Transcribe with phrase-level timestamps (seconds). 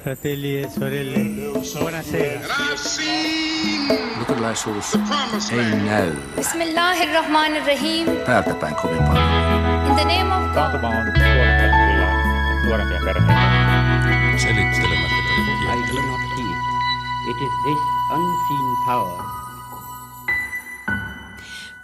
[0.00, 1.22] fratelli e sorelle,
[1.78, 2.40] buonasera.
[4.18, 4.94] Look at Jesus.
[5.50, 6.12] Hey now.
[6.36, 8.06] Bismillah ar-Rahman ar-Rahim.
[8.26, 9.86] Päätetään kovin paljon.
[9.88, 10.74] In the name of God.
[10.84, 12.08] on suorempia kyliä,
[12.64, 13.00] suorempia
[17.30, 19.39] It is this unseen power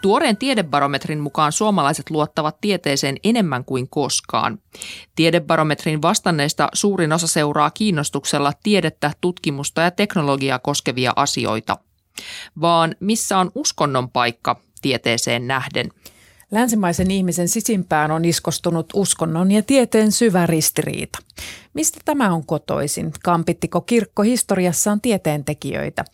[0.07, 4.59] Tuoreen tiedebarometrin mukaan suomalaiset luottavat tieteeseen enemmän kuin koskaan.
[5.17, 11.79] Tiedebarometrin vastanneista suurin osa seuraa kiinnostuksella tiedettä, tutkimusta ja teknologiaa koskevia asioita.
[12.61, 15.89] Vaan missä on uskonnon paikka tieteeseen nähden?
[16.51, 21.19] Länsimaisen ihmisen sisimpään on iskostunut uskonnon ja tieteen syvä ristiriita.
[21.75, 23.13] Mistä tämä on kotoisin?
[23.23, 26.05] Kampittiko kirkko historiassaan tieteentekijöitä?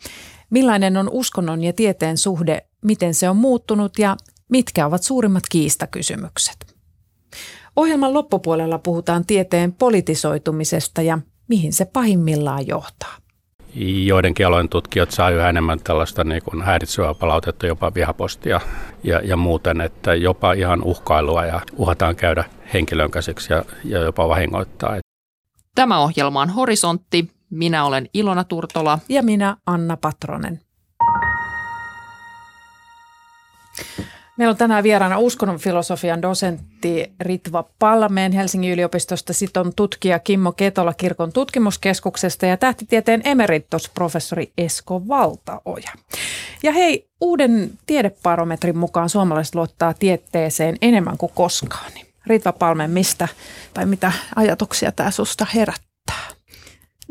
[0.50, 4.16] Millainen on uskonnon ja tieteen suhde, miten se on muuttunut ja
[4.48, 6.76] mitkä ovat suurimmat kiistakysymykset?
[7.76, 11.18] Ohjelman loppupuolella puhutaan tieteen politisoitumisesta ja
[11.48, 13.16] mihin se pahimmillaan johtaa.
[14.04, 18.60] Joidenkin alojen tutkijat saa yhä enemmän tällaista niin kuin häiritsevää palautetta, jopa vihapostia
[19.04, 24.28] ja, ja muuten, että jopa ihan uhkailua ja uhataan käydä henkilön käsiksi ja, ja jopa
[24.28, 24.96] vahingoittaa.
[25.74, 27.30] Tämä ohjelma on Horisontti.
[27.50, 28.98] Minä olen Ilona Turtola.
[29.08, 30.60] Ja minä Anna Patronen.
[34.38, 40.94] Meillä on tänään vieraana uskonnon filosofian dosentti Ritva Palmeen Helsingin yliopistosta, siton tutkija Kimmo Ketola
[40.94, 45.90] kirkon tutkimuskeskuksesta ja tähtitieteen emeritusprofessori Esko Valtaoja.
[46.62, 51.92] Ja hei, uuden tiedeparometrin mukaan suomalaiset luottaa tieteeseen enemmän kuin koskaan.
[52.26, 53.28] Ritva Palmeen, mistä
[53.74, 55.91] tai mitä ajatuksia tämä susta herättää?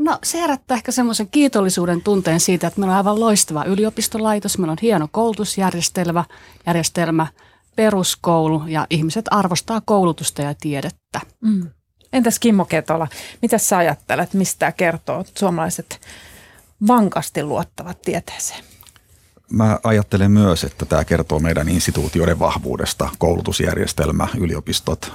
[0.02, 4.72] No se herättää ehkä semmoisen kiitollisuuden tunteen siitä, että meillä on aivan loistava yliopistolaitos, meillä
[4.72, 6.26] on hieno koulutusjärjestelmä,
[6.68, 7.28] järjestelmä,
[7.76, 11.22] peruskoulu ja ihmiset arvostaa koulutusta ja tiedettä.
[11.42, 11.70] Mm.
[12.14, 13.08] Entäs Kimmo Ketola,
[13.42, 16.02] mitä sä ajattelet, mistä kertoo, suomalaiset
[16.88, 18.71] vankasti luottavat tieteeseen?
[19.52, 25.12] Mä ajattelen myös, että tämä kertoo meidän instituutioiden vahvuudesta, koulutusjärjestelmä, yliopistot.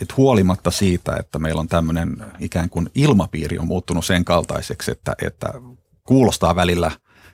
[0.00, 5.14] Että huolimatta siitä, että meillä on tämmöinen ikään kuin ilmapiiri on muuttunut sen kaltaiseksi, että,
[5.22, 5.46] että
[6.02, 6.90] kuulostaa välillä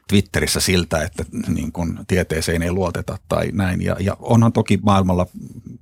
[0.09, 3.83] Twitterissä siltä, että niin kuin tieteeseen ei luoteta tai näin.
[3.83, 5.27] Ja, ja onhan toki maailmalla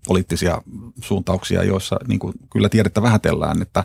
[0.06, 0.62] poliittisia
[1.02, 3.84] suuntauksia, joissa niin kuin kyllä tiedettä vähätellään, että,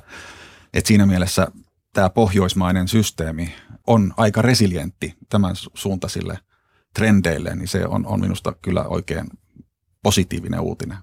[0.73, 1.47] että siinä mielessä
[1.94, 3.53] tämä pohjoismainen systeemi
[3.88, 6.40] on aika resilientti tämän suuntaisille–
[6.93, 9.27] trendeille, niin se on, on minusta kyllä oikein
[10.03, 10.97] positiivinen uutinen.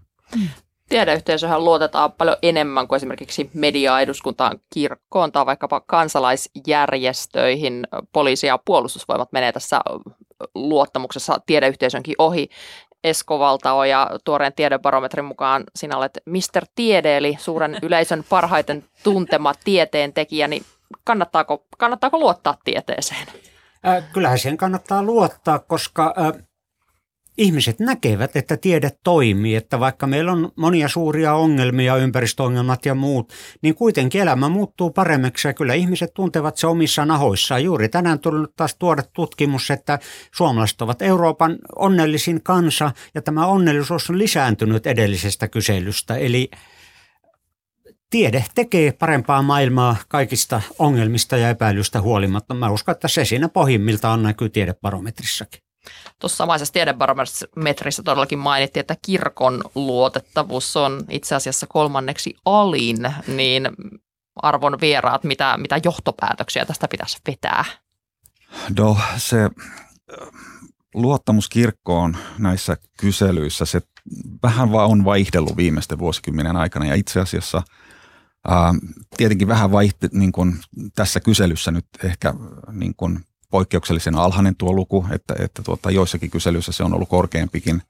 [0.88, 7.86] Tiedeyhteisöhän luotetaan paljon enemmän kuin esimerkiksi mediaa, eduskuntaan, kirkkoon tai vaikkapa kansalaisjärjestöihin.
[8.12, 9.80] Poliisi ja puolustusvoimat menee tässä
[10.54, 12.48] luottamuksessa tiedeyhteisönkin ohi.
[13.04, 16.64] Esko Valtaoja tuoreen tiedebarometrin mukaan sinä olet Mr.
[16.74, 20.64] Tiede, eli suuren yleisön parhaiten tuntema tieteentekijä, niin
[21.04, 23.26] kannattaako, kannattaako luottaa tieteeseen?
[24.12, 26.46] Kyllähän siihen kannattaa luottaa, koska äh,
[27.38, 33.32] ihmiset näkevät, että tiede toimii, että vaikka meillä on monia suuria ongelmia, ympäristöongelmat ja muut,
[33.62, 37.64] niin kuitenkin elämä muuttuu paremmaksi ja kyllä ihmiset tuntevat se omissa nahoissaan.
[37.64, 39.98] Juuri tänään tullut taas tuoda tutkimus, että
[40.34, 46.16] suomalaiset ovat Euroopan onnellisin kansa ja tämä onnellisuus on lisääntynyt edellisestä kyselystä.
[46.16, 46.50] Eli
[48.10, 52.54] tiede tekee parempaa maailmaa kaikista ongelmista ja epäilystä huolimatta.
[52.54, 55.62] Mä uskon, että se siinä pohjimmiltaan näkyy tiedebarometrissakin.
[56.18, 63.68] Tuossa samaisessa tiedebarometrissa todellakin mainittiin, että kirkon luotettavuus on itse asiassa kolmanneksi alin, niin
[64.36, 67.64] arvon vieraat, mitä, mitä johtopäätöksiä tästä pitäisi vetää?
[68.78, 69.50] No se
[70.94, 73.80] luottamus kirkkoon näissä kyselyissä, se
[74.42, 77.62] vähän vaan on vaihdellut viimeisten vuosikymmenen aikana ja itse asiassa–
[79.16, 80.56] tietenkin vähän vaihti niin kuin
[80.94, 82.34] tässä kyselyssä nyt ehkä
[82.72, 83.20] niin kuin
[83.50, 87.82] poikkeuksellisen alhainen tuo luku, että, että tuota, joissakin kyselyissä se on ollut korkeampikin.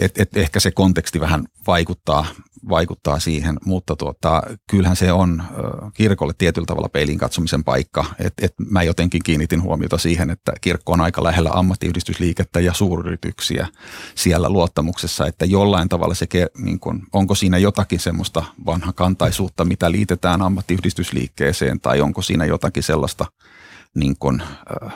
[0.00, 2.26] Et, et ehkä se konteksti vähän vaikuttaa,
[2.68, 5.42] vaikuttaa siihen, mutta tuota, kyllähän se on
[5.94, 8.04] kirkolle tietyllä tavalla peiliin katsomisen paikka.
[8.18, 13.66] Et, et mä jotenkin kiinnitin huomiota siihen, että kirkko on aika lähellä ammattiyhdistysliikettä ja suuryrityksiä
[14.14, 16.26] siellä luottamuksessa, että jollain tavalla se,
[16.58, 22.82] niin kun, onko siinä jotakin semmoista vanha kantaisuutta, mitä liitetään ammattiyhdistysliikkeeseen tai onko siinä jotakin
[22.82, 23.26] sellaista
[23.94, 24.92] niin kun, äh,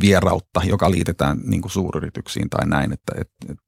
[0.00, 3.58] vierautta, joka liitetään niin kuin suuryrityksiin tai näin, että et, et,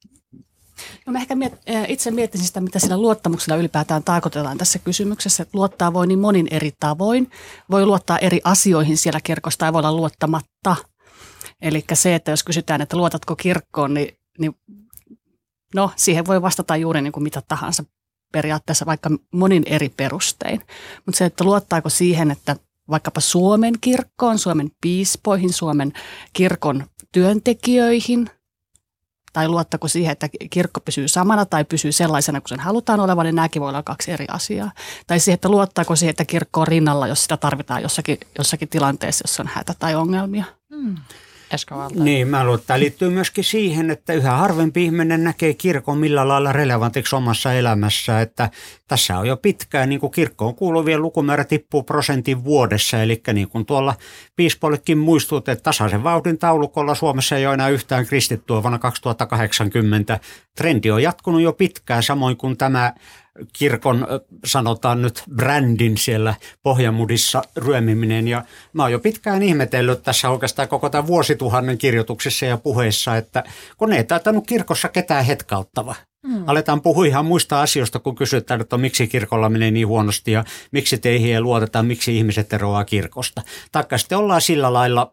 [1.06, 1.52] No mä ehkä miet,
[1.88, 5.46] itse miettisin sitä, mitä sillä luottamuksella ylipäätään tarkoitetaan tässä kysymyksessä.
[5.52, 7.30] Luottaa voi niin monin eri tavoin.
[7.70, 10.76] Voi luottaa eri asioihin siellä kirkosta ja voi olla luottamatta.
[11.62, 14.56] Eli se, että jos kysytään, että luotatko kirkkoon, niin, niin
[15.74, 17.84] no siihen voi vastata juuri niin kuin mitä tahansa
[18.32, 20.60] periaatteessa vaikka monin eri perustein.
[21.06, 22.56] Mutta se, että luottaako siihen, että
[22.90, 25.92] vaikkapa Suomen kirkkoon, Suomen piispoihin, Suomen
[26.32, 28.30] kirkon työntekijöihin–
[29.32, 33.34] tai luottako siihen, että kirkko pysyy samana tai pysyy sellaisena kuin sen halutaan olevan, niin
[33.34, 34.72] nämäkin voi olla kaksi eri asiaa.
[35.06, 39.22] Tai siihen, että luottaako siihen, että kirkko on rinnalla, jos sitä tarvitaan jossakin, jossakin tilanteessa,
[39.24, 40.44] jossa on hätä tai ongelmia.
[40.74, 40.96] Hmm.
[42.04, 46.28] Niin, mä luulen, että tämä liittyy myöskin siihen, että yhä harvempi ihminen näkee kirkon millä
[46.28, 48.20] lailla relevantiksi omassa elämässä.
[48.20, 48.50] Että
[48.88, 53.02] tässä on jo pitkään, niin kuin kirkkoon kuuluvien lukumäärä tippuu prosentin vuodessa.
[53.02, 53.94] Eli niin kuin tuolla
[54.36, 60.20] piispolikin muistut, että tasaisen vauhdin taulukolla Suomessa ei ole enää yhtään kristittyä vuonna 2080.
[60.56, 62.92] Trendi on jatkunut jo pitkään, samoin kuin tämä
[63.52, 64.06] kirkon,
[64.44, 68.28] sanotaan nyt brändin siellä Pohjamudissa ryömiminen.
[68.28, 73.44] Ja mä oon jo pitkään ihmetellyt tässä oikeastaan koko tämän vuosituhannen kirjoituksissa ja puheissa, että
[73.76, 75.94] kun ei taitanut kirkossa ketään hetkauttava.
[76.28, 76.44] Hmm.
[76.46, 80.98] Aletaan puhua ihan muista asioista, kun kysytään, että miksi kirkolla menee niin huonosti ja miksi
[80.98, 83.42] teihin ei luoteta, miksi ihmiset eroaa kirkosta.
[83.72, 85.12] Taikka sitten ollaan sillä lailla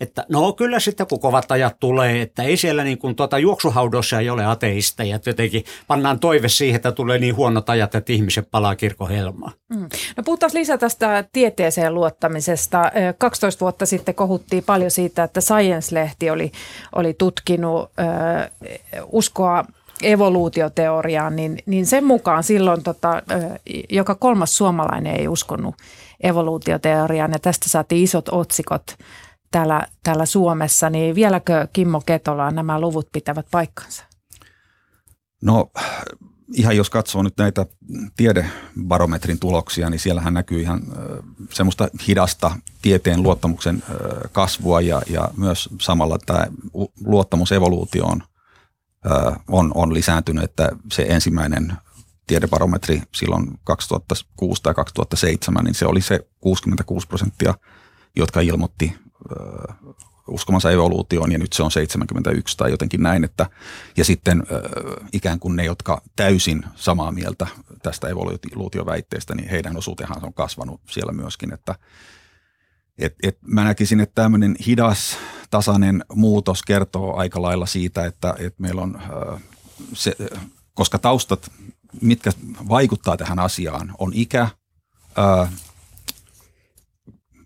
[0.00, 4.20] että no kyllä sitten kun kovat ajat tulee, että ei siellä niin kuin tuota juoksuhaudossa
[4.20, 8.48] ei ole ateisteja, että jotenkin pannaan toive siihen, että tulee niin huonot ajat, että ihmiset
[8.50, 9.52] palaa kirkohelmaan.
[9.68, 9.88] Mm.
[10.16, 12.92] No puhutaan lisää tästä tieteeseen luottamisesta.
[13.18, 16.52] 12 vuotta sitten kohuttiin paljon siitä, että Science-lehti oli,
[16.94, 18.50] oli tutkinut äh,
[19.12, 19.64] uskoa
[20.02, 23.22] evoluutioteoriaan, niin, niin sen mukaan silloin tota,
[23.90, 25.74] joka kolmas suomalainen ei uskonut
[26.20, 28.96] evoluutioteoriaan ja tästä saatiin isot otsikot
[29.50, 34.04] täällä, täällä Suomessa, niin vieläkö Kimmo Ketola nämä luvut pitävät paikkansa?
[35.42, 35.70] No
[36.54, 37.66] ihan jos katsoo nyt näitä
[38.16, 40.82] tiedebarometrin tuloksia, niin siellähän näkyy ihan
[41.50, 43.82] semmoista hidasta tieteen luottamuksen
[44.32, 46.46] kasvua ja, ja myös samalla tämä
[47.04, 48.22] luottamus evoluutioon
[49.48, 51.72] on, on lisääntynyt, että se ensimmäinen
[52.26, 57.54] tiedebarometri silloin 2006 tai 2007, niin se oli se 66 prosenttia,
[58.16, 58.96] jotka ilmoitti
[60.30, 63.24] uskomansa evoluutioon ja nyt se on 71 tai jotenkin näin.
[63.24, 63.50] Että,
[63.96, 64.42] ja sitten
[65.12, 67.46] ikään kuin ne, jotka täysin samaa mieltä
[67.82, 71.52] tästä evoluutioväitteestä, niin heidän osuutenhan on kasvanut siellä myöskin.
[71.52, 71.74] Että,
[72.98, 75.18] et, et mä näkisin, että tämmöinen hidas,
[75.50, 79.02] tasainen muutos kertoo aika lailla siitä, että, että meillä on
[79.92, 80.16] se,
[80.74, 81.52] koska taustat,
[82.02, 82.32] mitkä
[82.68, 84.48] vaikuttaa tähän asiaan, on ikä,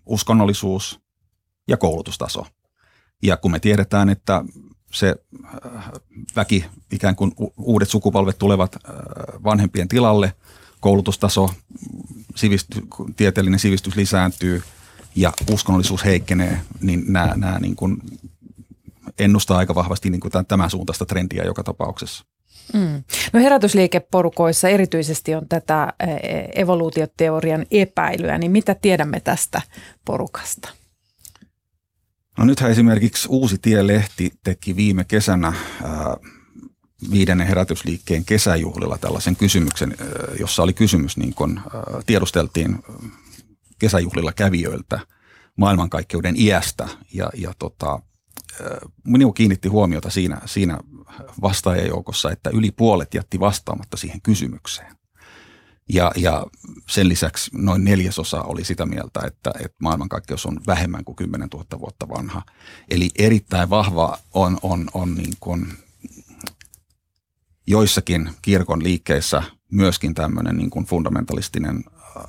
[0.05, 1.04] uskonnollisuus,
[1.67, 2.45] ja koulutustaso.
[3.23, 4.43] Ja kun me tiedetään, että
[4.93, 5.15] se
[5.75, 5.91] äh,
[6.35, 8.93] väki, ikään kuin uudet sukupolvet tulevat äh,
[9.43, 10.33] vanhempien tilalle,
[10.79, 11.49] koulutustaso,
[12.35, 12.81] sivisty,
[13.15, 14.63] tieteellinen sivistys lisääntyy
[15.15, 17.97] ja uskonnollisuus heikkenee, niin nämä, nämä niin kuin
[19.19, 22.25] ennustaa aika vahvasti niin kuin tämän suuntaista trendiä joka tapauksessa.
[22.73, 23.03] Mm.
[23.33, 25.93] No herätysliikeporukoissa erityisesti on tätä
[26.55, 29.61] evoluutioteorian epäilyä, niin mitä tiedämme tästä
[30.05, 30.69] porukasta?
[32.37, 36.17] No nythän esimerkiksi Uusi Tie-lehti teki viime kesänä ää,
[37.11, 40.07] viidennen herätysliikkeen kesäjuhlilla tällaisen kysymyksen, ää,
[40.39, 42.79] jossa oli kysymys, niin kun ää, tiedusteltiin
[43.79, 44.99] kesäjuhlilla kävijöiltä
[45.57, 47.99] maailmankaikkeuden iästä ja, ja tota,
[49.03, 50.77] minua kiinnitti huomiota siinä, siinä
[51.41, 54.95] vastaajajoukossa, että yli puolet jätti vastaamatta siihen kysymykseen.
[55.89, 56.45] Ja, ja
[56.89, 61.65] sen lisäksi noin neljäsosa oli sitä mieltä, että, että maailmankaikkeus on vähemmän kuin 10 000
[61.79, 62.41] vuotta vanha.
[62.89, 65.73] Eli erittäin vahva on, on, on niin kuin
[67.67, 71.83] joissakin kirkon liikkeissä myöskin tämmöinen niin kuin fundamentalistinen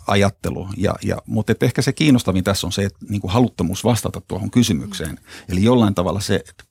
[0.07, 0.69] ajattelu.
[0.77, 4.21] Ja, ja, mutta että ehkä se kiinnostavin tässä on se, että niin kuin haluttomuus vastata
[4.29, 5.19] tuohon kysymykseen.
[5.49, 6.65] Eli jollain tavalla se että,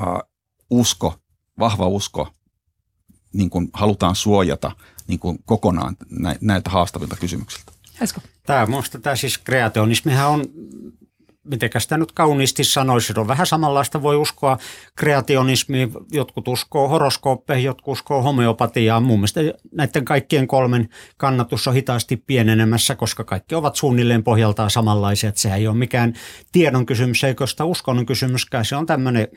[0.00, 0.30] uh,
[0.70, 1.14] usko,
[1.58, 2.28] vahva usko,
[3.32, 4.72] niin kuin halutaan suojata–
[5.06, 5.96] niin kuin kokonaan
[6.40, 7.72] näiltä haastavilta kysymyksiltä.
[8.00, 8.20] Esko.
[8.46, 10.44] Tämä minusta tämä siis kreationismihan on,
[11.44, 14.58] miten sitä nyt kauniisti sanoisi, on vähän samanlaista, voi uskoa
[14.96, 19.02] kreationismiin, jotkut uskoo horoskooppeihin, jotkut uskoo homeopatiaan.
[19.02, 19.40] Mun mielestä
[19.72, 25.58] näiden kaikkien kolmen kannatus on hitaasti pienenemässä, koska kaikki ovat suunnilleen pohjaltaan samanlaisia, että sehän
[25.58, 26.14] ei ole mikään
[26.52, 29.28] tiedon kysymys, eikä sitä uskonnon kysymyskään, se on tämmöinen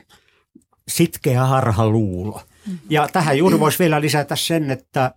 [0.88, 2.42] sitkeä harhaluulo.
[2.66, 2.78] Mm-hmm.
[2.90, 5.14] Ja tähän juuri voisi vielä lisätä sen, että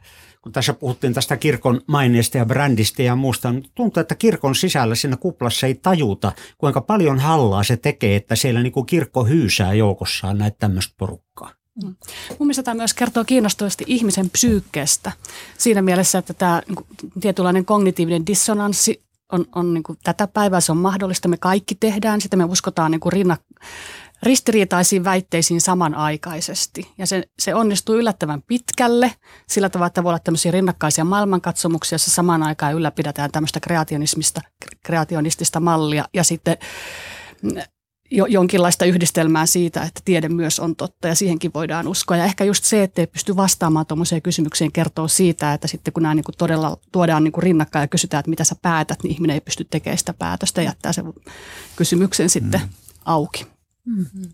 [0.51, 5.17] tässä puhuttiin tästä kirkon maineesta ja brändistä ja muusta, niin tuntuu, että kirkon sisällä siinä
[5.17, 10.37] kuplassa ei tajuta, kuinka paljon hallaa se tekee, että siellä niin kuin kirkko hyysää joukossaan
[10.37, 11.51] näitä tämmöistä porukkaa.
[11.83, 11.95] Mm.
[12.29, 15.11] Mun mielestä tämä myös kertoo kiinnostavasti ihmisen psyykkeestä
[15.57, 20.71] siinä mielessä, että tämä niin tietynlainen kognitiivinen dissonanssi on, on niin kuin tätä päivää, se
[20.71, 23.41] on mahdollista, me kaikki tehdään sitä, me uskotaan niin kuin rinnak,
[24.23, 26.91] ristiriitaisiin väitteisiin samanaikaisesti.
[26.97, 29.11] Ja se, se onnistuu yllättävän pitkälle
[29.47, 34.41] sillä tavalla, että voi olla tämmöisiä rinnakkaisia maailmankatsomuksia, jossa samaan aikaan ylläpidetään tämmöistä kreationismista,
[34.83, 36.57] kreationistista mallia ja sitten
[38.11, 42.17] jo, jonkinlaista yhdistelmää siitä, että tiede myös on totta ja siihenkin voidaan uskoa.
[42.17, 46.03] Ja ehkä just se, että ei pysty vastaamaan tuommoiseen kysymykseen, kertoo siitä, että sitten kun
[46.03, 49.11] nämä niin kuin todella tuodaan niin kuin rinnakkain ja kysytään, että mitä sä päätät, niin
[49.11, 51.13] ihminen ei pysty tekemään sitä päätöstä ja jättää sen
[51.75, 52.69] kysymyksen sitten mm.
[53.05, 53.58] auki.
[53.97, 54.33] Mm-hmm.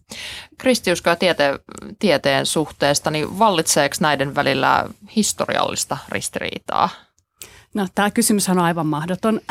[0.58, 1.60] Kristiusko ja tiete,
[2.00, 4.86] tieteen suhteesta, niin vallitseeko näiden välillä
[5.16, 6.90] historiallista ristiriitaa?
[7.76, 9.42] No tämä kysymys on aivan mahdoton.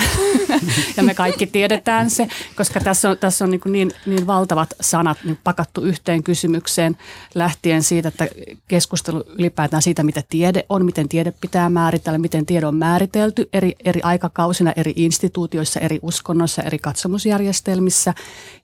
[0.97, 5.19] Ja me kaikki tiedetään se, koska tässä on, tässä on niin, niin, niin valtavat sanat
[5.25, 6.97] niin pakattu yhteen kysymykseen
[7.35, 8.29] lähtien siitä, että
[8.69, 13.73] keskustelu ylipäätään siitä, mitä tiede on, miten tiede pitää määritellä, miten tiede on määritelty eri,
[13.85, 18.15] eri aikakausina, eri instituutioissa, eri uskonnoissa, eri katsomusjärjestelmissä.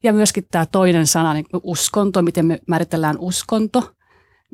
[0.03, 3.93] Ja myöskin tämä toinen sana, niin uskonto, miten me määritellään uskonto,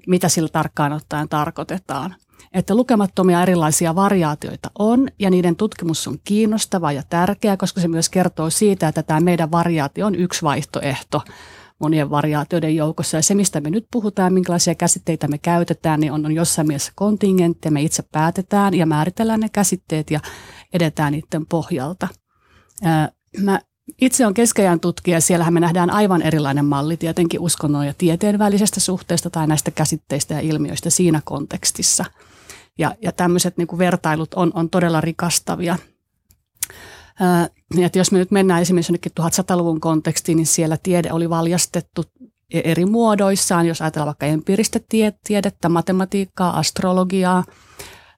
[0.06, 2.14] mitä sillä tarkkaan ottaen tarkoitetaan–
[2.52, 8.08] että lukemattomia erilaisia variaatioita on ja niiden tutkimus on kiinnostavaa ja tärkeää, koska se myös
[8.08, 11.22] kertoo siitä, että tämä meidän variaatio on yksi vaihtoehto
[11.78, 13.16] monien variaatioiden joukossa.
[13.16, 16.92] Ja se, mistä me nyt puhutaan, minkälaisia käsitteitä me käytetään, niin on, on jossain mielessä
[16.94, 17.70] kontingentti.
[17.70, 20.20] Me itse päätetään ja määritellään ne käsitteet ja
[20.72, 22.08] edetään niiden pohjalta.
[23.42, 23.60] Mä
[24.00, 28.80] itse on keskeään tutkija, siellähän me nähdään aivan erilainen malli tietenkin uskonnon ja tieteen välisestä
[28.80, 32.04] suhteesta tai näistä käsitteistä ja ilmiöistä siinä kontekstissa–
[32.78, 35.78] ja, ja tämmöiset niin kuin vertailut on, on todella rikastavia.
[37.20, 42.04] Ää, että jos me nyt mennään esimerkiksi jonnekin 1100-luvun kontekstiin, niin siellä tiede oli valjastettu
[42.50, 44.80] e-, eri muodoissaan, jos ajatellaan vaikka empiiristä
[45.24, 47.44] tiedettä, matematiikkaa, astrologiaa,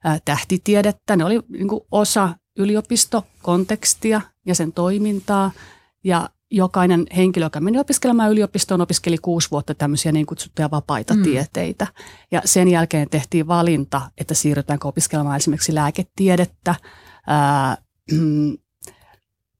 [0.04, 1.16] ää, tähtitiedettä.
[1.16, 5.50] Ne oli niin kuin osa yliopistokontekstia ja sen toimintaa.
[6.04, 11.22] Ja jokainen henkilö, joka meni opiskelemaan yliopistoon, opiskeli kuusi vuotta tämmöisiä niin kutsuttuja vapaita mm.
[11.22, 11.86] tieteitä.
[12.30, 16.74] Ja sen jälkeen tehtiin valinta, että siirrytäänkö opiskelemaan esimerkiksi lääketiedettä,
[17.26, 17.76] ää,
[18.12, 18.58] mm,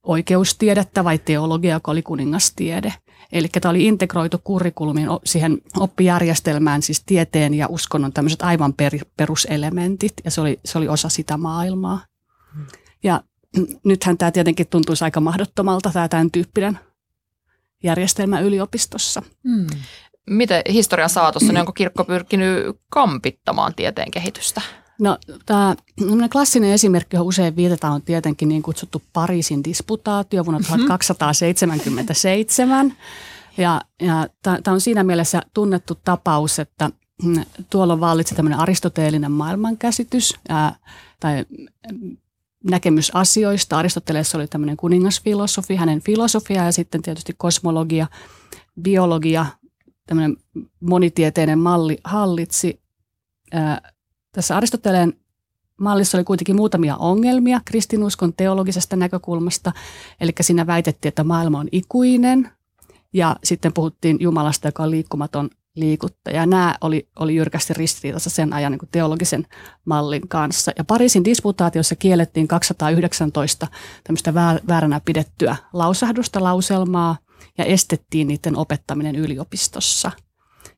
[0.03, 2.95] oikeustiedettä vai teologia, joka oli kuningastiede.
[3.33, 10.13] Eli tämä oli integroitu kurrikulumiin siihen oppijärjestelmään, siis tieteen ja uskonnon tämmöiset aivan per, peruselementit,
[10.25, 12.01] ja se oli, se oli osa sitä maailmaa.
[12.57, 12.67] Mm.
[13.03, 13.23] Ja
[13.85, 16.79] nythän tämä tietenkin tuntuisi aika mahdottomalta, tämä tämän tyyppinen
[17.83, 19.23] järjestelmä yliopistossa.
[19.49, 19.67] Hmm.
[20.31, 24.61] Miten historian saatossa, niin onko kirkko pyrkinyt kampittamaan tieteen kehitystä?
[25.01, 25.77] No tämä
[26.33, 32.93] klassinen esimerkki, johon usein viitataan, on tietenkin niin kutsuttu Pariisin disputaatio vuonna 1277.
[33.57, 36.91] Ja, ja tämä on siinä mielessä tunnettu tapaus, että
[37.23, 40.77] mm, tuolla vallitsi tämmöinen aristoteellinen maailmankäsitys ää,
[41.21, 41.45] tai
[42.65, 43.79] näkemys asioista.
[43.79, 48.07] Aristoteles oli tämmöinen kuningasfilosofi, hänen filosofia ja sitten tietysti kosmologia,
[48.83, 49.47] biologia,
[50.07, 50.37] tämmöinen
[50.81, 52.81] monitieteinen malli hallitsi.
[53.53, 53.93] Ää,
[54.33, 55.15] tässä Aristoteleen
[55.81, 59.73] mallissa oli kuitenkin muutamia ongelmia kristinuskon teologisesta näkökulmasta.
[60.21, 62.51] Eli siinä väitettiin, että maailma on ikuinen
[63.13, 66.47] ja sitten puhuttiin Jumalasta, joka on liikkumaton liikuttaja.
[66.47, 69.47] Nämä oli, oli jyrkästi ristiriidassa sen ajan niin teologisen
[69.85, 70.73] mallin kanssa.
[70.79, 73.67] Ja Pariisin disputaatiossa kiellettiin 219
[74.05, 74.35] tämmöistä
[74.69, 77.17] vääränä pidettyä lausahdusta, lauselmaa
[77.59, 80.11] ja estettiin niiden opettaminen yliopistossa.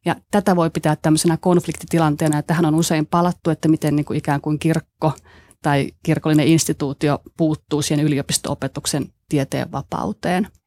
[0.05, 4.17] Ja tätä voi pitää tämmöisenä konfliktitilanteena, että tähän on usein palattu, että miten niin kuin
[4.17, 5.13] ikään kuin kirkko
[5.63, 10.49] tai kirkollinen instituutio puuttuu siihen yliopisto-opetuksen tieteen vapauteen–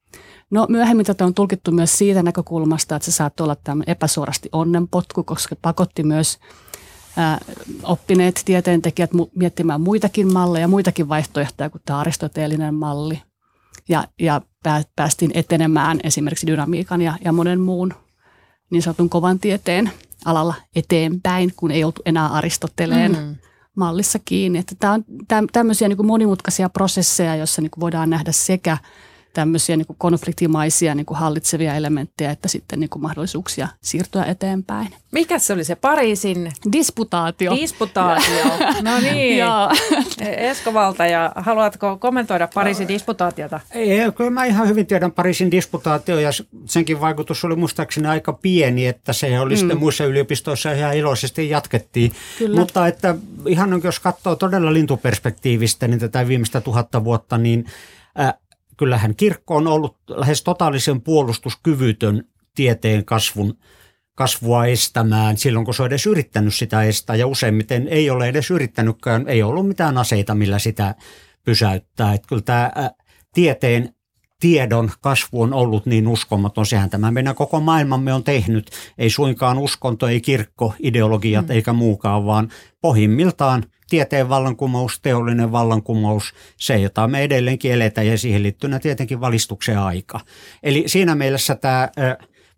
[0.53, 5.23] No myöhemmin tätä on tulkittu myös siitä näkökulmasta, että se saattoi olla tämmöinen epäsuorasti onnenpotku,
[5.23, 6.39] koska pakotti myös
[7.17, 7.37] ää,
[7.83, 13.21] oppineet tieteentekijät mu- miettimään muitakin malleja, muitakin vaihtoehtoja kuin tämä aristoteellinen malli.
[13.89, 14.41] Ja, ja
[14.95, 17.93] päästiin etenemään esimerkiksi dynamiikan ja, ja monen muun
[18.69, 19.91] niin sanotun kovan tieteen
[20.25, 23.35] alalla eteenpäin, kun ei oltu enää Aristoteleen mm-hmm.
[23.77, 24.59] mallissa kiinni.
[24.59, 28.77] Että tämä on tämmöisiä niin kuin monimutkaisia prosesseja, joissa niin kuin voidaan nähdä sekä–
[29.33, 34.87] tämmöisiä niin kuin konfliktimaisia niin kuin hallitsevia elementtejä, että sitten niin kuin mahdollisuuksia siirtyä eteenpäin.
[35.11, 36.51] Mikä se oli se Pariisin?
[36.71, 37.55] Disputaatio.
[37.55, 38.45] Disputaatio,
[38.81, 39.43] no niin.
[40.19, 43.59] Esko Valta, ja haluatko kommentoida Pariisin disputaatiota?
[43.71, 46.29] Ei, kyllä mä ihan hyvin tiedän Pariisin disputaatio ja
[46.65, 49.57] senkin vaikutus oli muistaakseni aika pieni, että se oli mm.
[49.57, 52.11] sitten muissa yliopistoissa ihan iloisesti jatkettiin.
[52.37, 52.59] Kyllä.
[52.59, 53.15] Mutta että
[53.47, 57.65] ihan jos katsoo todella lintuperspektiivistä niin tätä viimeistä tuhatta vuotta, niin
[58.77, 62.23] kyllähän kirkko on ollut lähes totaalisen puolustuskyvytön
[62.55, 63.57] tieteen kasvun
[64.15, 68.51] kasvua estämään silloin, kun se on edes yrittänyt sitä estää ja useimmiten ei ole edes
[68.51, 70.95] yrittänytkään, ei ollut mitään aseita, millä sitä
[71.43, 72.13] pysäyttää.
[72.13, 72.71] Että kyllä tämä
[73.33, 73.95] tieteen,
[74.39, 76.65] tiedon kasvu on ollut niin uskomaton.
[76.65, 78.71] Sehän tämä meidän koko maailmamme on tehnyt.
[78.97, 81.51] Ei suinkaan uskonto, ei kirkko, ideologiat mm.
[81.51, 82.49] eikä muukaan, vaan
[82.81, 83.63] pohjimmiltaan
[83.93, 90.19] tieteen vallankumous, teollinen vallankumous, se jota me edelleenkin eletään ja siihen liittynä tietenkin valistuksen aika.
[90.63, 91.89] Eli siinä mielessä tämä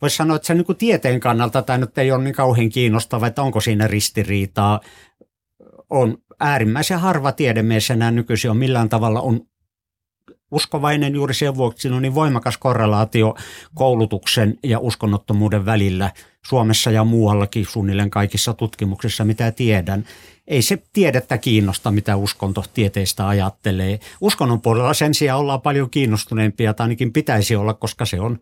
[0.01, 3.27] voisi sanoa, että se niin kuin tieteen kannalta tämä nyt ei ole niin kauhean kiinnostava,
[3.27, 4.79] että onko siinä ristiriitaa.
[5.89, 9.41] On äärimmäisen harva tiedemies enää nykyisin on millään tavalla on
[10.51, 13.35] uskovainen juuri sen vuoksi, siinä on niin voimakas korrelaatio
[13.73, 16.11] koulutuksen ja uskonnottomuuden välillä
[16.45, 20.05] Suomessa ja muuallakin suunnilleen kaikissa tutkimuksissa, mitä tiedän.
[20.47, 23.99] Ei se tiedettä kiinnosta, mitä uskonto tieteistä ajattelee.
[24.21, 28.39] Uskonnon puolella sen sijaan ollaan paljon kiinnostuneempia, tai ainakin pitäisi olla, koska se on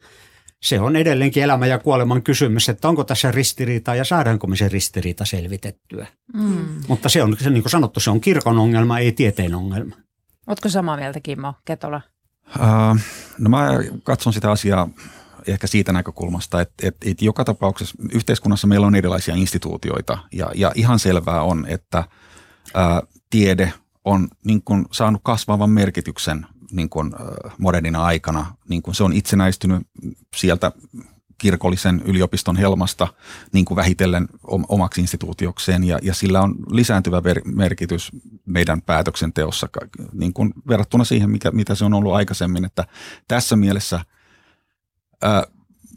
[0.64, 4.70] se on edelleenkin elämän ja kuoleman kysymys, että onko tässä ristiriita ja saadaanko me se
[4.70, 6.08] ristiriita selvitettyä.
[6.34, 6.66] Mm.
[6.88, 9.96] Mutta se on, niin kuin sanottu, se on kirkon ongelma, ei tieteen ongelma.
[10.48, 12.02] Oletko samaa mieltä, Kimmo Ketola?
[12.56, 13.00] Uh,
[13.40, 13.70] no mä
[14.04, 14.90] katson sitä asiaa
[15.48, 20.72] ehkä siitä näkökulmasta, että, että, että joka tapauksessa yhteiskunnassa meillä on erilaisia instituutioita ja, ja
[20.76, 22.04] ihan selvää on, että
[22.74, 23.74] ää, tiede
[24.06, 27.14] on niin kuin saanut kasvavan merkityksen niin kuin,
[27.58, 28.56] modernina aikana.
[28.70, 29.88] Niin kuin se on itsenäistynyt
[30.36, 30.72] sieltä
[31.44, 33.08] kirkollisen yliopiston helmasta
[33.54, 34.28] niin kuin vähitellen
[34.68, 38.12] omaksi instituutiokseen ja, ja sillä on lisääntyvä merkitys
[38.46, 39.70] meidän päätöksenteossa
[40.14, 42.66] niin kuin verrattuna siihen, mikä, mitä se on ollut aikaisemmin.
[42.66, 42.86] Että
[43.28, 44.00] tässä mielessä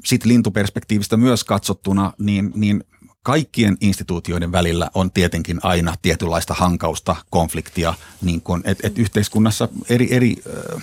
[0.05, 2.85] sitten lintuperspektiivistä myös katsottuna, niin, niin
[3.27, 10.37] kaikkien instituutioiden välillä on tietenkin aina tietynlaista hankausta, konfliktia, niin kun, et, yhteiskunnassa eri, eri
[10.47, 10.83] äh,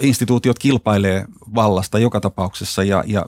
[0.00, 3.26] instituutiot kilpailee vallasta joka tapauksessa ja, ja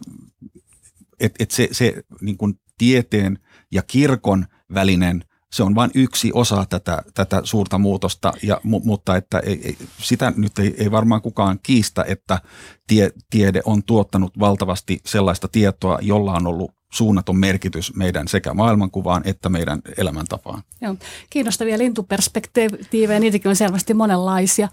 [1.21, 3.39] et, et se, se niin kun tieteen
[3.73, 9.39] ja kirkon välinen se on vain yksi osa tätä, tätä suurta muutosta, ja, mutta että
[9.39, 12.39] ei, ei, sitä nyt ei, ei varmaan kukaan kiistä, että
[12.87, 19.23] tie, tiede on tuottanut valtavasti sellaista tietoa, jolla on ollut suunnaton merkitys meidän sekä maailmankuvaan
[19.25, 20.63] että meidän elämäntapaan.
[20.81, 20.97] Joo.
[21.31, 24.69] Kiinnostavia lintuperspektiivejä, niitäkin on selvästi monenlaisia.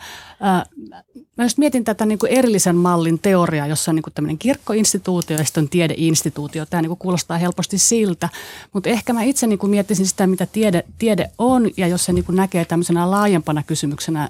[1.37, 5.37] Mä just mietin tätä niin kuin erillisen mallin teoriaa, jossa on niin kuin tämmöinen kirkkoinstituutio
[5.37, 6.65] ja sitten on tiedeinstituutio.
[6.65, 8.29] Tämä niin kuin kuulostaa helposti siltä,
[8.73, 12.13] mutta ehkä mä itse niin kuin miettisin sitä, mitä tiede, tiede on ja jos se
[12.13, 14.29] niin kuin näkee tämmöisenä laajempana kysymyksenä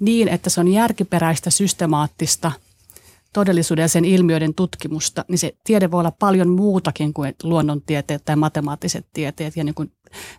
[0.00, 2.52] niin, että se on järkiperäistä, systemaattista–
[3.32, 8.36] todellisuuden ja sen ilmiöiden tutkimusta, niin se tiede voi olla paljon muutakin kuin luonnontieteet tai
[8.36, 9.56] matemaattiset tieteet.
[9.56, 9.92] Ja niin kuin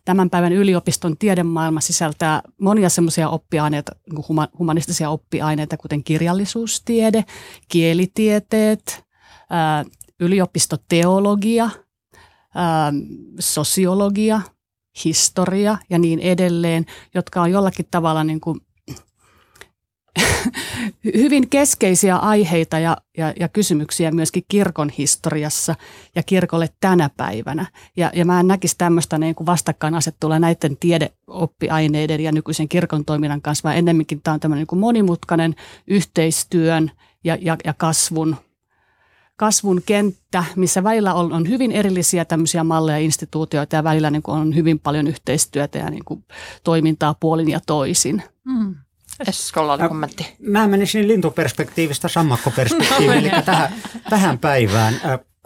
[0.06, 4.26] tämän päivän yliopiston tiedemaailma sisältää monia semmoisia oppiaineita, niin
[4.60, 7.26] humanistisia oppiaineita, kuten kirjallisuustiede,
[7.68, 9.04] kielitieteet,
[10.20, 11.70] yliopistoteologia,
[13.40, 14.42] sosiologia,
[15.06, 18.60] historia ja niin edelleen, jotka on jollakin tavalla niin kuin
[21.24, 25.76] hyvin keskeisiä aiheita ja, ja, ja kysymyksiä myöskin kirkon historiassa
[26.16, 27.66] ja kirkolle tänä päivänä.
[27.98, 33.42] Ja, ja mä en näkisi tämmöistä niin kuin vastakkainasettelua näiden tiedeoppiaineiden ja nykyisen kirkon toiminnan
[33.42, 35.56] kanssa, vaan ennemminkin tämä on tämmöinen niin kuin monimutkainen
[35.88, 36.92] yhteistyön
[37.24, 38.36] ja, ja, ja kasvun
[39.38, 44.38] kasvun kenttä, missä välillä on, on hyvin erillisiä tämmöisiä malleja instituutioita ja välillä niin kuin
[44.38, 46.26] on hyvin paljon yhteistyötä ja niin kuin
[46.64, 48.24] toimintaa puolin ja toisin.
[48.44, 48.76] Mm.
[49.28, 50.36] Eskolla oli kommentti.
[50.40, 53.74] Mä menisin lintuperspektiivistä sammakkoperspektiiviin, no, eli tähän,
[54.10, 54.94] tähän päivään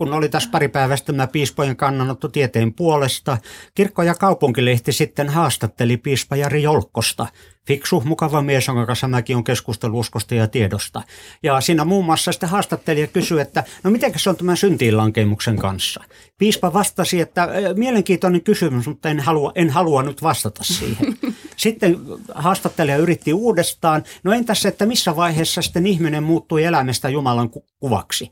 [0.02, 3.38] kun oli tässä pari päivästä tämä piispojen kannanotto tieteen puolesta,
[3.76, 7.28] kirkko- ja kaupunkilehti sitten haastatteli piispa Jari Jolkkosta,
[7.68, 11.02] fiksu, mukava mies, jonka kanssa mäkin on keskustellut uskosta ja tiedosta.
[11.44, 16.04] Ja siinä muun muassa sitten haastattelija kysyi, että no miten se on tämän syntiinlankemuksen kanssa?
[16.38, 21.18] Piispa vastasi, että mielenkiintoinen kysymys, mutta en halua, en halua nyt vastata siihen.
[21.58, 22.00] Sitten
[22.36, 28.32] haastattelija yritti uudestaan, no entäs, että missä vaiheessa sitten ihminen muuttui elämästä Jumalan kuvaksi?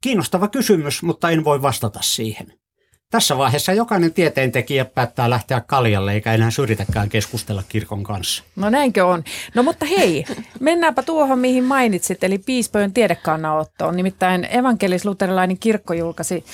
[0.00, 2.52] Kiinnostava kysymys, mutta en voi vastata siihen.
[3.10, 8.42] Tässä vaiheessa jokainen tieteentekijä päättää lähteä kaljalle eikä enää yritäkään keskustella kirkon kanssa.
[8.56, 9.24] No näinkö on.
[9.54, 10.24] No mutta hei,
[10.60, 13.96] mennäänpä tuohon mihin mainitsit, eli piispojen tiedekannanottoon.
[13.96, 16.44] Nimittäin evankelis-luterilainen kirkko julkaisi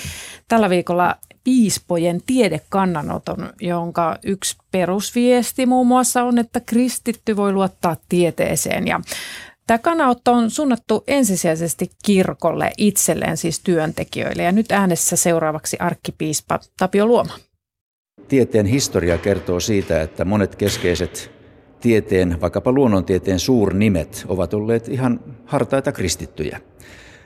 [0.48, 8.86] tällä viikolla piispojen tiedekannanoton, jonka yksi perusviesti muun muassa on, että kristitty voi luottaa tieteeseen.
[8.86, 9.00] Ja
[9.66, 14.42] Tämä kannanotto on suunnattu ensisijaisesti kirkolle itselleen, siis työntekijöille.
[14.42, 17.34] Ja nyt äänessä seuraavaksi arkkipiispa Tapio Luoma.
[18.28, 21.30] Tieteen historia kertoo siitä, että monet keskeiset
[21.80, 26.60] tieteen, vaikkapa luonnontieteen suurnimet ovat olleet ihan hartaita kristittyjä.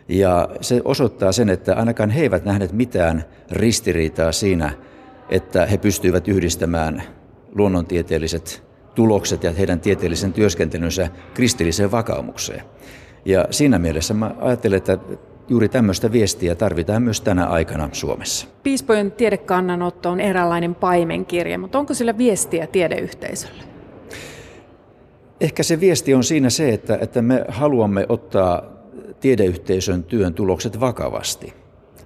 [0.08, 4.72] Ja se osoittaa sen, että ainakaan he eivät nähneet mitään ristiriitaa siinä,
[5.30, 7.02] että he pystyivät yhdistämään
[7.54, 8.62] luonnontieteelliset
[8.94, 12.62] tulokset ja heidän tieteellisen työskentelynsä kristilliseen vakaumukseen.
[13.24, 14.98] Ja siinä mielessä mä ajattelen, että
[15.48, 18.48] juuri tämmöistä viestiä tarvitaan myös tänä aikana Suomessa.
[18.62, 23.62] Piispojen tiedekannanotto on eräänlainen paimenkirje, mutta onko sillä viestiä tiedeyhteisölle?
[25.40, 28.77] Ehkä se viesti on siinä se, että, että me haluamme ottaa
[29.20, 31.54] tiedeyhteisön työn tulokset vakavasti.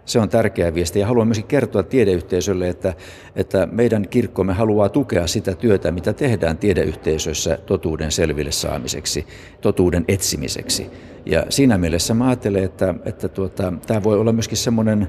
[0.04, 2.94] Se on tärkeä viesti ja haluan myöskin kertoa tiedeyhteisölle, että,
[3.36, 9.26] että meidän kirkkomme haluaa tukea sitä työtä, mitä tehdään tiedeyhteisössä totuuden selville saamiseksi,
[9.60, 10.90] totuuden etsimiseksi.
[11.26, 15.08] Ja siinä mielessä mä ajattelen, että, että tuota, tämä voi olla myöskin semmoinen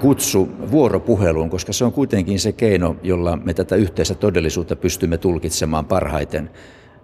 [0.00, 5.84] kutsu vuoropuheluun, koska se on kuitenkin se keino, jolla me tätä yhteistä todellisuutta pystymme tulkitsemaan
[5.84, 6.50] parhaiten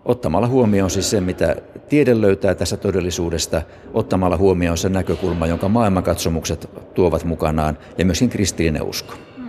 [0.04, 1.56] ottamalla huomioon siis se, mitä
[1.88, 3.62] tiede löytää tässä todellisuudesta,
[3.94, 9.14] ottamalla huomioon se näkökulma, jonka maailmankatsomukset tuovat mukanaan ja myöskin kristillinen usko.
[9.36, 9.48] Hmm.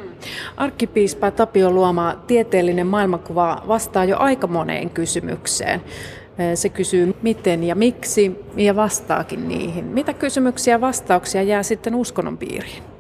[0.57, 5.81] Arkkipiispa Tapio Luoma, tieteellinen maailmankuva vastaa jo aika moneen kysymykseen.
[6.55, 9.85] Se kysyy miten ja miksi ja vastaakin niihin.
[9.85, 12.94] Mitä kysymyksiä ja vastauksia jää sitten uskonnon piiriin?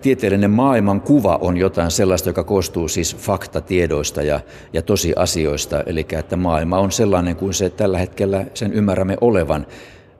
[0.00, 4.40] Tieteellinen maailmankuva on jotain sellaista, joka koostuu siis faktatiedoista ja,
[4.72, 9.66] ja tosiasioista, eli että maailma on sellainen kuin se tällä hetkellä sen ymmärrämme olevan.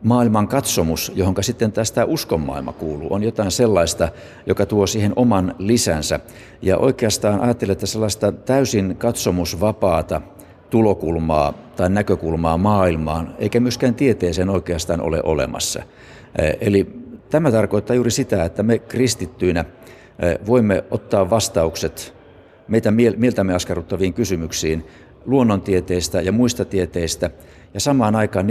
[0.02, 4.09] Maailman katsomus, johon sitten tästä uskonmaailma kuuluu, on jotain sellaista,
[4.46, 6.20] joka tuo siihen oman lisänsä.
[6.62, 10.20] Ja oikeastaan ajattelen, että sellaista täysin katsomusvapaata
[10.70, 15.83] tulokulmaa tai näkökulmaa maailmaan, eikä myöskään tieteeseen oikeastaan ole olemassa.
[16.61, 17.01] Eli
[17.33, 19.64] Tämä tarkoittaa juuri sitä, että me kristittyinä
[20.47, 22.14] voimme ottaa vastaukset
[22.68, 24.87] meitä mieltämme askarruttaviin kysymyksiin
[25.25, 27.31] luonnontieteistä ja muista tieteistä
[27.75, 28.47] ja samaan aikaan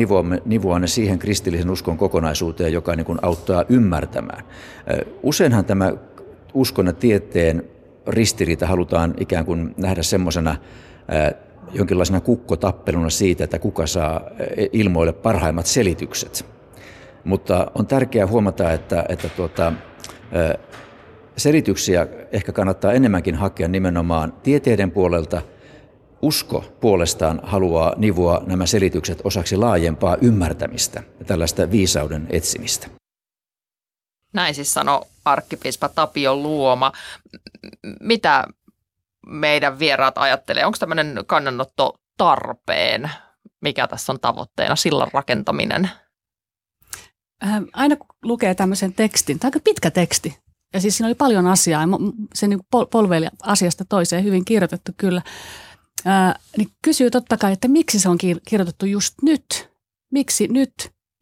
[0.45, 4.43] nivoa ne siihen kristillisen uskon kokonaisuuteen, joka niin kuin auttaa ymmärtämään.
[5.23, 5.93] Useinhan tämä
[6.53, 7.63] uskon ja tieteen
[8.07, 10.55] ristiriita halutaan ikään kuin nähdä semmoisena
[11.73, 14.21] jonkinlaisena kukkotappeluna siitä, että kuka saa
[14.71, 16.45] ilmoille parhaimmat selitykset.
[17.23, 19.73] Mutta on tärkeää huomata, että, että tuota,
[21.37, 25.41] selityksiä ehkä kannattaa enemmänkin hakea nimenomaan tieteiden puolelta.
[26.21, 32.87] Usko puolestaan haluaa nivoa nämä selitykset osaksi laajempaa ymmärtämistä ja tällaista viisauden etsimistä.
[34.33, 36.91] Näin siis sanoi arkkipiispa Tapio Luoma.
[37.99, 38.43] Mitä
[39.27, 40.65] meidän vieraat ajattelee?
[40.65, 43.11] Onko tämmöinen kannanotto tarpeen?
[43.61, 45.89] Mikä tässä on tavoitteena, sillan rakentaminen?
[47.43, 50.37] Äh, aina kun lukee tämmöisen tekstin, tämä on aika pitkä teksti,
[50.73, 51.83] ja siis siinä oli paljon asiaa,
[52.33, 52.59] se niin
[52.91, 55.21] polveili asiasta toiseen, hyvin kirjoitettu kyllä,
[56.07, 59.69] äh, niin kysyy totta kai, että miksi se on kirjoitettu just nyt,
[60.11, 60.73] miksi nyt,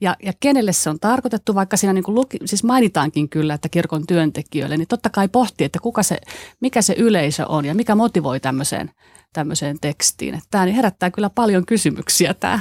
[0.01, 4.08] ja, ja kenelle se on tarkoitettu, vaikka siinä niin luki, siis mainitaankin kyllä, että kirkon
[4.08, 6.17] työntekijöille, niin totta kai pohtii, että kuka se,
[6.62, 8.91] mikä se yleisö on ja mikä motivoi tämmöiseen,
[9.34, 10.34] tämmöiseen tekstiin.
[10.34, 12.60] Että tämä niin herättää kyllä paljon kysymyksiä tämä.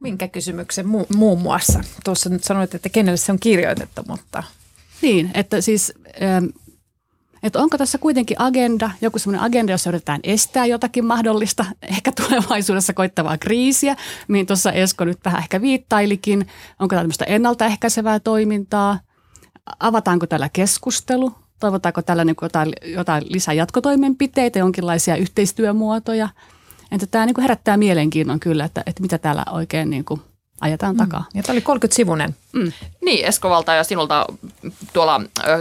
[0.00, 1.80] Minkä kysymyksen mu- muun muassa?
[2.04, 4.42] Tuossa nyt sanoit, että kenelle se on kirjoitettu, mutta...
[5.02, 5.92] Niin, että siis...
[7.42, 11.64] Että onko tässä kuitenkin agenda, joku semmoinen agenda, jossa yritetään estää jotakin mahdollista,
[11.96, 13.96] ehkä tulevaisuudessa koittavaa kriisiä,
[14.28, 16.46] mihin tuossa Esko nyt vähän ehkä viittailikin.
[16.78, 18.98] Onko tämä tämmöistä ennaltaehkäisevää toimintaa?
[19.80, 21.34] Avataanko tällä keskustelu?
[21.60, 26.28] Toivotaanko tällä niin jotain, jotain lisäjatkotoimenpiteitä, jonkinlaisia yhteistyömuotoja–
[26.92, 30.20] että tämä niin kuin herättää mielenkiinnon kyllä, että, että mitä täällä oikein niin kuin
[30.60, 30.98] ajetaan mm.
[30.98, 31.24] takaa.
[31.34, 32.34] Ja tämä oli 30-sivunen.
[32.52, 32.72] Mm.
[33.00, 34.26] Niin, Eskovalta ja sinulta
[34.92, 35.20] tuolla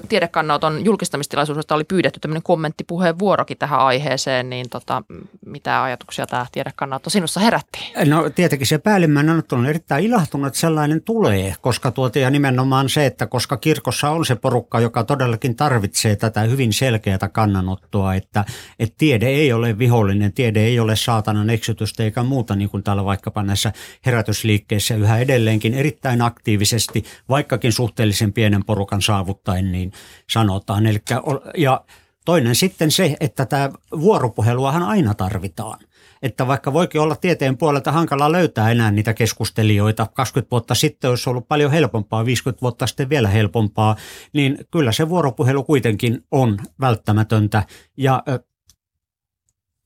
[0.10, 5.04] tiedekannauton julkistamistilaisuudesta oli pyydetty tämmöinen kommenttipuheenvuorokin tähän aiheeseen, niin tota,
[5.46, 7.80] mitä ajatuksia tämä tiedekannauto sinussa herätti?
[8.06, 13.06] No tietenkin se päällimmäinen on erittäin ilahtunut, että sellainen tulee, koska tuote ja nimenomaan se,
[13.06, 18.46] että koska kirkossa on se porukka, joka todellakin tarvitsee tätä hyvin selkeää kannanottoa, että,
[18.80, 23.06] että tiede ei ole vihollinen, tiede ei ole saatanan eksytystä eikä muuta, niin kuin täällä
[23.06, 23.74] vaikkapa näissä
[24.06, 29.92] herätysliikkeissä yhä edelleenkin erittäin aktiivisesti aktiivisesti, vaikkakin suhteellisen pienen porukan saavuttaen, niin
[30.30, 30.86] sanotaan.
[30.86, 31.22] Elikkä,
[31.58, 31.86] ja
[32.26, 35.80] toinen sitten se, että tämä vuoropuheluahan aina tarvitaan.
[36.22, 41.30] Että vaikka voikin olla tieteen puolelta hankala löytää enää niitä keskustelijoita, 20 vuotta sitten olisi
[41.30, 43.96] ollut paljon helpompaa, 50 vuotta sitten vielä helpompaa,
[44.34, 47.64] niin kyllä se vuoropuhelu kuitenkin on välttämätöntä.
[47.98, 48.24] Ja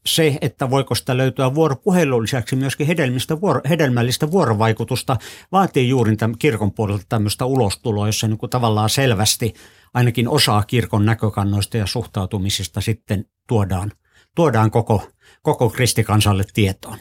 [0.05, 5.17] se, että voiko sitä löytyä vuoropuhelun lisäksi myöskin hedelmistä vuoro, hedelmällistä vuorovaikutusta,
[5.51, 9.53] vaatii juuri tämän kirkon puolelta tämmöistä ulostuloa, jossa niin kuin tavallaan selvästi
[9.93, 13.91] ainakin osaa kirkon näkökannoista ja suhtautumisista sitten tuodaan,
[14.35, 15.07] tuodaan koko,
[15.41, 16.97] koko kristikansalle tietoon.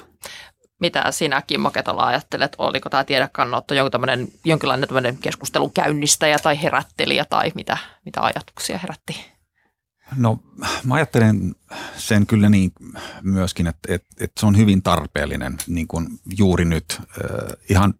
[0.80, 6.62] Mitä sinä Kimmo Ketola ajattelet, oliko tämä tiedekannotto joku tämmöinen, jonkinlainen tämmöinen keskustelun käynnistäjä tai
[6.62, 9.31] herättelijä tai mitä, mitä ajatuksia herätti?
[10.16, 10.38] No
[10.84, 11.54] mä ajattelen
[11.96, 12.72] sen kyllä niin
[13.22, 17.00] myöskin, että, että, että se on hyvin tarpeellinen niin kuin juuri nyt.
[17.68, 17.94] Ihan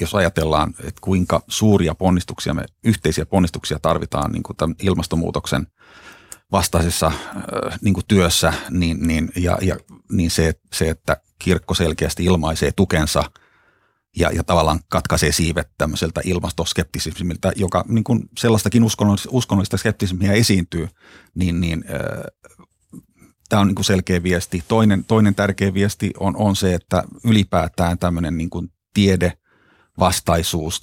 [0.00, 5.66] jos ajatellaan, että kuinka suuria ponnistuksia me, yhteisiä ponnistuksia tarvitaan niin kuin tämän ilmastonmuutoksen
[6.52, 7.12] vastaisessa
[7.80, 9.76] niin kuin työssä, niin, niin, ja, ja,
[10.12, 13.24] niin se, se, että kirkko selkeästi ilmaisee tukensa
[14.16, 20.88] ja, ja tavallaan katkaisee siivet tämmöiseltä ilmastoskeptisismiltä, joka niin kuin sellaistakin uskonnollista, uskonnollista skeptismiä esiintyy,
[21.34, 21.84] niin, niin
[23.48, 24.64] tämä on niin kuin selkeä viesti.
[24.68, 29.32] Toinen, toinen tärkeä viesti on, on se, että ylipäätään tämmöinen niin kuin tiede–
[29.98, 30.80] vastaisuus,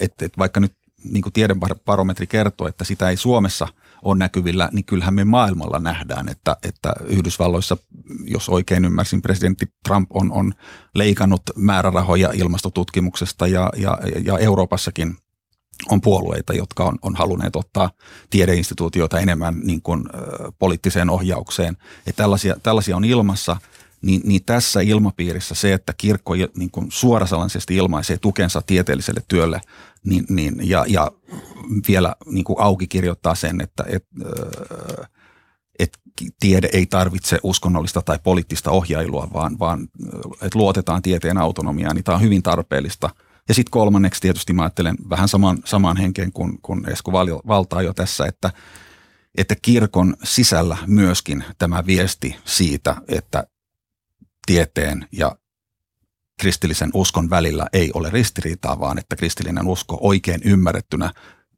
[0.00, 0.72] että, että vaikka nyt
[1.04, 3.68] niin kuin tiedebarometri kertoo, että sitä ei Suomessa
[4.02, 7.76] ole näkyvillä, niin kyllähän me maailmalla nähdään, että, että Yhdysvalloissa,
[8.24, 10.54] jos oikein ymmärsin, presidentti Trump on, on
[10.94, 15.16] leikannut määrärahoja ilmastotutkimuksesta ja, ja, ja Euroopassakin
[15.90, 17.90] on puolueita, jotka on, on halunneet ottaa
[18.30, 21.76] tiedeinstituutioita enemmän niin kuin, ö, poliittiseen ohjaukseen.
[22.06, 23.56] Ja tällaisia, tällaisia on ilmassa–
[24.02, 29.60] niin, niin tässä ilmapiirissä se, että kirkko niin kuin suorasanaisesti ilmaisee tukensa tieteelliselle työlle
[30.06, 31.10] niin, niin, ja, ja
[31.88, 34.04] vielä niin kuin auki kirjoittaa sen, että et,
[35.78, 35.98] et
[36.40, 39.88] tiede ei tarvitse uskonnollista tai poliittista ohjailua, vaan, vaan
[40.32, 43.10] että luotetaan tieteen autonomiaan, niin tämä on hyvin tarpeellista.
[43.48, 47.12] Ja sitten kolmanneksi tietysti mä ajattelen vähän saman, samaan henkeen kuin, kuin Esko
[47.46, 48.50] Valtaa jo tässä, että,
[49.38, 53.46] että kirkon sisällä myöskin tämä viesti siitä, että
[54.46, 55.36] tieteen ja
[56.40, 61.12] kristillisen uskon välillä ei ole ristiriitaa, vaan että kristillinen usko oikein ymmärrettynä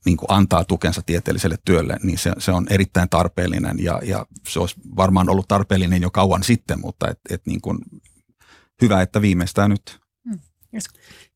[0.04, 4.60] niin kuin antaa tukensa tieteelliselle työlle, niin se, se on erittäin tarpeellinen ja, ja se
[4.60, 7.78] olisi varmaan ollut tarpeellinen jo kauan sitten, mutta et, et niin kuin,
[8.82, 9.98] hyvä, että viimeistään nyt.
[10.24, 10.38] Mm.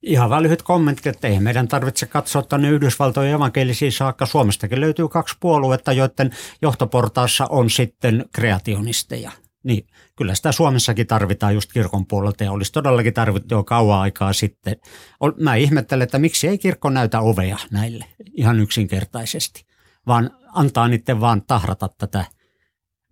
[0.03, 4.27] Ihan vain lyhyt kommentti, että ei meidän tarvitse katsoa tuonne Yhdysvaltojen evankelisiin saakka.
[4.27, 6.31] Suomestakin löytyy kaksi puoluetta, joiden
[6.63, 9.33] johtoportaassa on sitten kreationisteja.
[9.65, 14.33] Niin, kyllä sitä Suomessakin tarvitaan just kirkon puolelta ja olisi todellakin tarvittu jo kauan aikaa
[14.33, 14.77] sitten.
[15.41, 19.65] Mä ihmettelen, että miksi ei kirkko näytä ovea näille ihan yksinkertaisesti,
[20.07, 22.25] vaan antaa niiden vaan tahrata tätä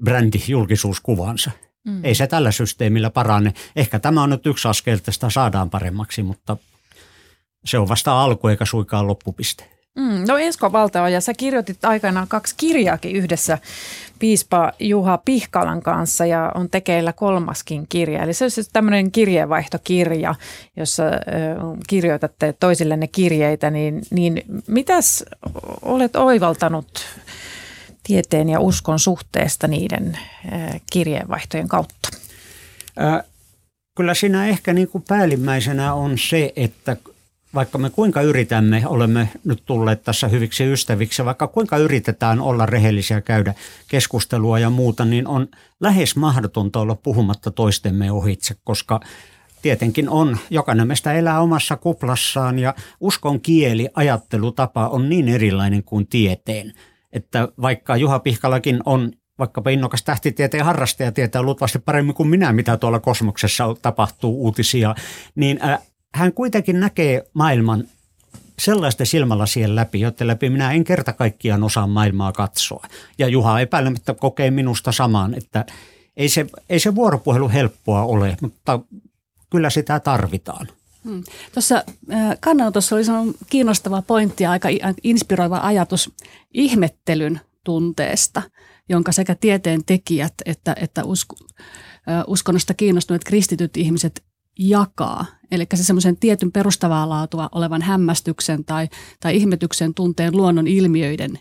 [0.04, 1.50] brändijulkisuuskuvansa.
[1.84, 2.04] Mm.
[2.04, 3.54] Ei se tällä systeemillä parane.
[3.76, 6.56] Ehkä tämä on nyt yksi askel, että sitä saadaan paremmaksi, mutta
[7.64, 9.64] se on vasta alku eikä suikaan loppupiste.
[9.96, 13.58] Mm, no Esko Valtaoja, sä kirjoitit aikanaan kaksi kirjaakin yhdessä
[14.20, 18.22] piispa Juha Pihkalan kanssa ja on tekeillä kolmaskin kirja.
[18.22, 20.34] Eli se on siis tämmöinen kirjeenvaihtokirja,
[20.76, 21.04] jossa
[21.88, 23.70] kirjoitatte toisillenne kirjeitä.
[23.70, 25.24] Niin, niin mitäs
[25.82, 26.86] olet oivaltanut
[28.02, 30.18] tieteen ja uskon suhteesta niiden
[30.92, 32.08] kirjeenvaihtojen kautta?
[33.96, 36.96] Kyllä siinä ehkä niin kuin päällimmäisenä on se, että
[37.54, 43.20] vaikka me kuinka yritämme, olemme nyt tulleet tässä hyviksi ystäviksi, vaikka kuinka yritetään olla rehellisiä,
[43.20, 43.54] käydä
[43.88, 45.48] keskustelua ja muuta, niin on
[45.80, 49.00] lähes mahdotonta olla puhumatta toistemme ohitse, koska
[49.62, 56.06] tietenkin on, jokainen meistä elää omassa kuplassaan ja uskon kieli, ajattelutapa on niin erilainen kuin
[56.06, 56.72] tieteen,
[57.12, 62.76] että vaikka Juha Pihkalakin on vaikkapa innokas tähtitieteen harrastaja tietää luultavasti paremmin kuin minä, mitä
[62.76, 64.94] tuolla kosmoksessa tapahtuu uutisia,
[65.34, 65.60] niin
[66.14, 67.84] hän kuitenkin näkee maailman
[68.58, 72.86] sellaista silmälasien läpi, jotta läpi minä en kerta kaikkiaan osaa maailmaa katsoa.
[73.18, 75.64] Ja Juha epäilemättä kokee minusta samaan, että
[76.16, 78.80] ei se, ei se vuoropuhelu helppoa ole, mutta
[79.50, 80.68] kyllä sitä tarvitaan.
[81.04, 81.22] Hmm.
[81.54, 84.68] Tuossa äh, kannanotossa oli sanonut kiinnostava pointti ja aika
[85.02, 86.12] inspiroiva ajatus
[86.54, 88.42] ihmettelyn tunteesta,
[88.88, 91.36] jonka sekä tieteen tekijät että, että usko,
[92.08, 94.22] äh, uskonnosta kiinnostuneet kristityt ihmiset
[94.58, 95.26] jakaa.
[95.50, 98.88] Eli se semmoisen tietyn perustavaa laatua olevan hämmästyksen tai,
[99.20, 101.38] tai ihmetyksen tunteen luonnon ilmiöiden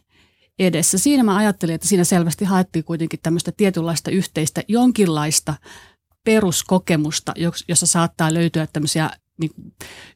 [0.60, 0.98] edessä.
[0.98, 5.54] Siinä mä ajattelin, että siinä selvästi haettiin kuitenkin tämmöistä tietynlaista yhteistä, jonkinlaista
[6.24, 7.34] peruskokemusta,
[7.68, 9.52] jossa saattaa löytyä tämmöisiä niin,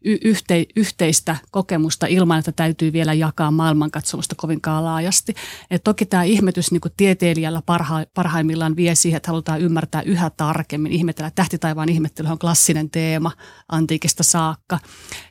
[0.04, 5.34] yhte, yhteistä kokemusta ilman, että täytyy vielä jakaa maailmankatsomusta kovinkaan laajasti.
[5.72, 10.30] Et toki tämä ihmetys niin kuin tieteilijällä parha, parhaimmillaan vie siihen, että halutaan ymmärtää yhä
[10.30, 10.92] tarkemmin.
[10.92, 13.32] Ihmetellä tähtitaivaan ihmettely on klassinen teema
[13.70, 14.80] antiikista saakka.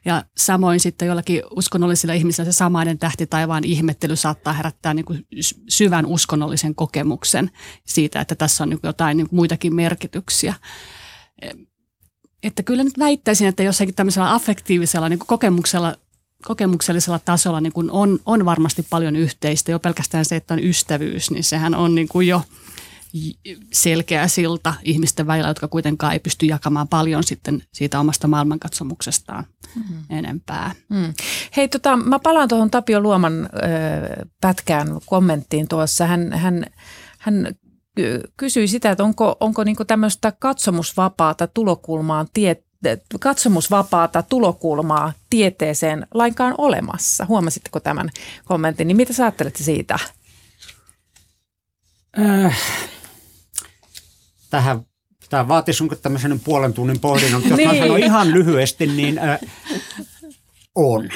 [0.05, 5.27] Ja samoin sitten jollakin uskonnollisilla ihmisillä se samainen tähtitaivaan ihmettely saattaa herättää niin kuin
[5.69, 7.51] syvän uskonnollisen kokemuksen
[7.87, 10.55] siitä, että tässä on niin jotain niin muitakin merkityksiä
[12.43, 15.97] että kyllä nyt väittäisin, että jossakin tämmöisellä affektiivisella niin kokemuksella,
[16.45, 19.71] kokemuksellisella tasolla niin kuin on, on varmasti paljon yhteistä.
[19.71, 22.43] Jo pelkästään se, että on ystävyys, niin sehän on niin kuin jo
[23.73, 29.97] selkeä silta ihmisten välillä, jotka kuitenkaan ei pysty jakamaan paljon sitten siitä omasta maailmankatsomuksestaan mm-hmm.
[30.11, 30.75] enempää.
[30.89, 31.15] Mm.
[31.57, 33.49] Hei, tota, mä palaan tuohon Tapio Luoman ö,
[34.41, 36.07] pätkään kommenttiin tuossa.
[36.07, 36.65] Hän, hän,
[37.19, 37.55] hän
[38.37, 42.57] kysyi sitä, että onko, onko niin tämmöistä katsomusvapaata tulokulmaan tie,
[43.21, 47.27] katsomusvapaata tulokulmaa tieteeseen lainkaan olemassa.
[47.27, 48.11] Huomasitteko tämän
[48.45, 48.89] kommentin?
[48.89, 49.99] Niin mitä sä ajattelette siitä?
[52.19, 52.59] Äh,
[54.51, 54.81] tähän
[55.29, 57.69] tämä vaatisi sun tämmöisen puolen tunnin pohdinnon, mutta jos niin.
[57.69, 59.39] mä sanon ihan lyhyesti, niin äh,
[60.75, 61.09] on.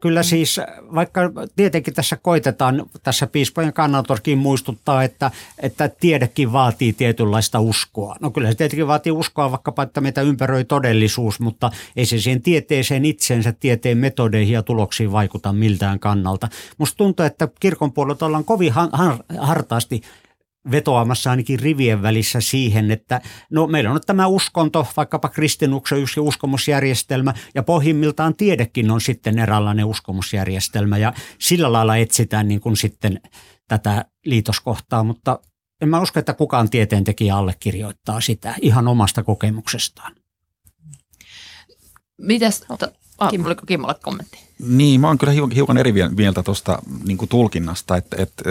[0.00, 0.60] Kyllä siis,
[0.94, 1.20] vaikka
[1.56, 5.30] tietenkin tässä koitetaan, tässä piispojen kannatoskin muistuttaa, että,
[5.62, 8.16] että tiedekin vaatii tietynlaista uskoa.
[8.20, 12.42] No kyllä se tietenkin vaatii uskoa vaikkapa, että meitä ympäröi todellisuus, mutta ei se siihen
[12.42, 16.48] tieteeseen itsensä, tieteen metodeihin ja tuloksiin vaikuta miltään kannalta.
[16.78, 18.72] Musta tuntuu, että kirkon puolelta ollaan kovin
[19.38, 20.02] hartaasti
[20.70, 27.34] vetoamassa ainakin rivien välissä siihen, että no meillä on tämä uskonto, vaikkapa kristinuksen yksi uskomusjärjestelmä
[27.54, 33.20] ja pohjimmiltaan tiedekin on sitten eräänlainen uskomusjärjestelmä ja sillä lailla etsitään niin kuin sitten
[33.68, 35.40] tätä liitoskohtaa, mutta
[35.80, 40.14] en mä usko, että kukaan tieteentekijä allekirjoittaa sitä ihan omasta kokemuksestaan.
[42.18, 42.64] Mitäs,
[43.18, 43.46] ah, Kim.
[43.46, 44.38] oliko Kimmolle kommentti?
[44.58, 47.96] Niin, mä oon kyllä hiukan eri mieltä tuosta niin tulkinnasta.
[47.96, 48.44] Että, että,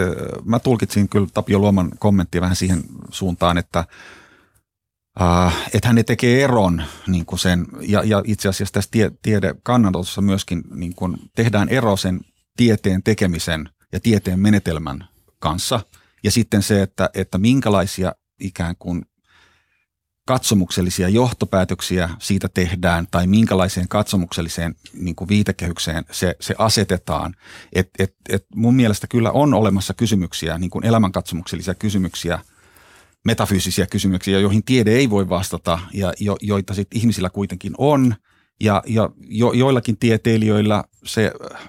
[0.44, 3.84] mä tulkitsin kyllä Tapio Luoman kommenttia vähän siihen suuntaan, että
[5.20, 10.20] Uh, että hän tekee eron niin kuin sen, ja, ja itse asiassa tässä tie, tiedekannanotossa
[10.20, 12.20] myöskin niin kuin tehdään ero sen
[12.56, 15.80] tieteen tekemisen ja tieteen menetelmän kanssa.
[16.24, 19.02] Ja sitten se, että, että minkälaisia ikään kuin
[20.28, 27.34] katsomuksellisia johtopäätöksiä siitä tehdään tai minkälaiseen katsomukselliseen niin kuin viitekehykseen se, se asetetaan.
[27.72, 32.38] Et, et, et mun mielestä kyllä on olemassa kysymyksiä, niin kuin elämänkatsomuksellisia kysymyksiä,
[33.24, 38.14] metafyysisiä kysymyksiä, joihin tiede ei voi vastata ja jo, joita sit ihmisillä kuitenkin on.
[38.60, 41.68] Ja, ja jo, joillakin tieteilijöillä se äh,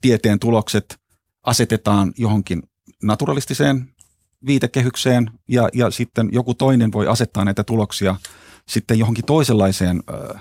[0.00, 0.98] tieteen tulokset
[1.42, 2.62] asetetaan johonkin
[3.02, 3.88] naturalistiseen
[4.46, 8.16] viitekehykseen ja, ja sitten joku toinen voi asettaa näitä tuloksia
[8.68, 10.38] sitten johonkin toisenlaiseen ö,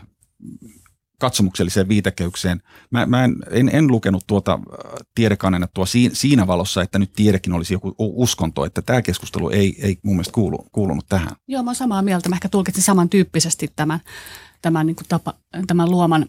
[1.19, 2.61] katsomukselliseen viitekehykseen.
[2.91, 4.59] Mä, mä en, en, en lukenut tuota
[5.15, 10.15] tiedekannanettua siinä, valossa, että nyt tiedekin olisi joku uskonto, että tämä keskustelu ei, ei mun
[10.15, 11.35] mielestä kuulu, kuulunut tähän.
[11.47, 12.29] Joo, mä olen samaa mieltä.
[12.29, 13.99] Mä ehkä tulkitsin samantyyppisesti tämän,
[14.61, 15.33] tämän, niin tapa,
[15.67, 16.25] tämän luoman,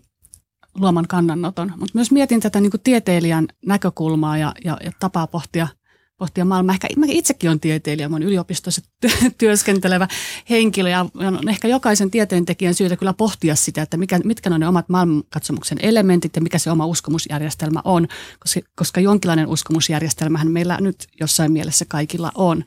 [0.75, 1.73] luoman kannanoton.
[1.77, 5.69] Mutta myös mietin tätä niin tieteilijän näkökulmaa ja, ja, ja tapaa pohtia–
[6.23, 6.75] pohtia maailmaa.
[6.75, 8.83] Ehkä mä itsekin olen tieteilijä, mä olen yliopistossa
[9.39, 10.09] työskentelevä
[10.51, 14.69] henkilö ja on ehkä jokaisen tieteentekijän syytä kyllä pohtia sitä, että mikä, mitkä on ne
[14.69, 18.09] omat maailmankatsomuksen elementit ja mikä se oma uskomusjärjestelmä on,
[18.39, 22.65] koska, koska jonkinlainen uskomusjärjestelmähän meillä nyt jossain mielessä kaikilla on.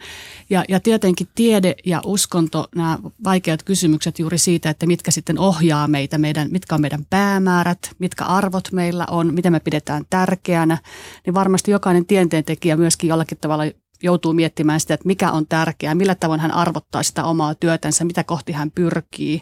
[0.50, 5.88] Ja, ja tietenkin tiede ja uskonto, nämä vaikeat kysymykset juuri siitä, että mitkä sitten ohjaa
[5.88, 10.78] meitä, meidän, mitkä on meidän päämäärät, mitkä arvot meillä on, mitä me pidetään tärkeänä,
[11.26, 13.72] niin varmasti jokainen tieteentekijä myöskin jollakin tavalla
[14.04, 18.24] joutuu miettimään sitä, että mikä on tärkeää, millä tavoin hän arvottaa sitä omaa työtänsä, mitä
[18.24, 19.42] kohti hän pyrkii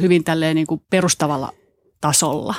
[0.00, 1.52] hyvin tälleen niin kuin perustavalla
[2.00, 2.54] tasolla.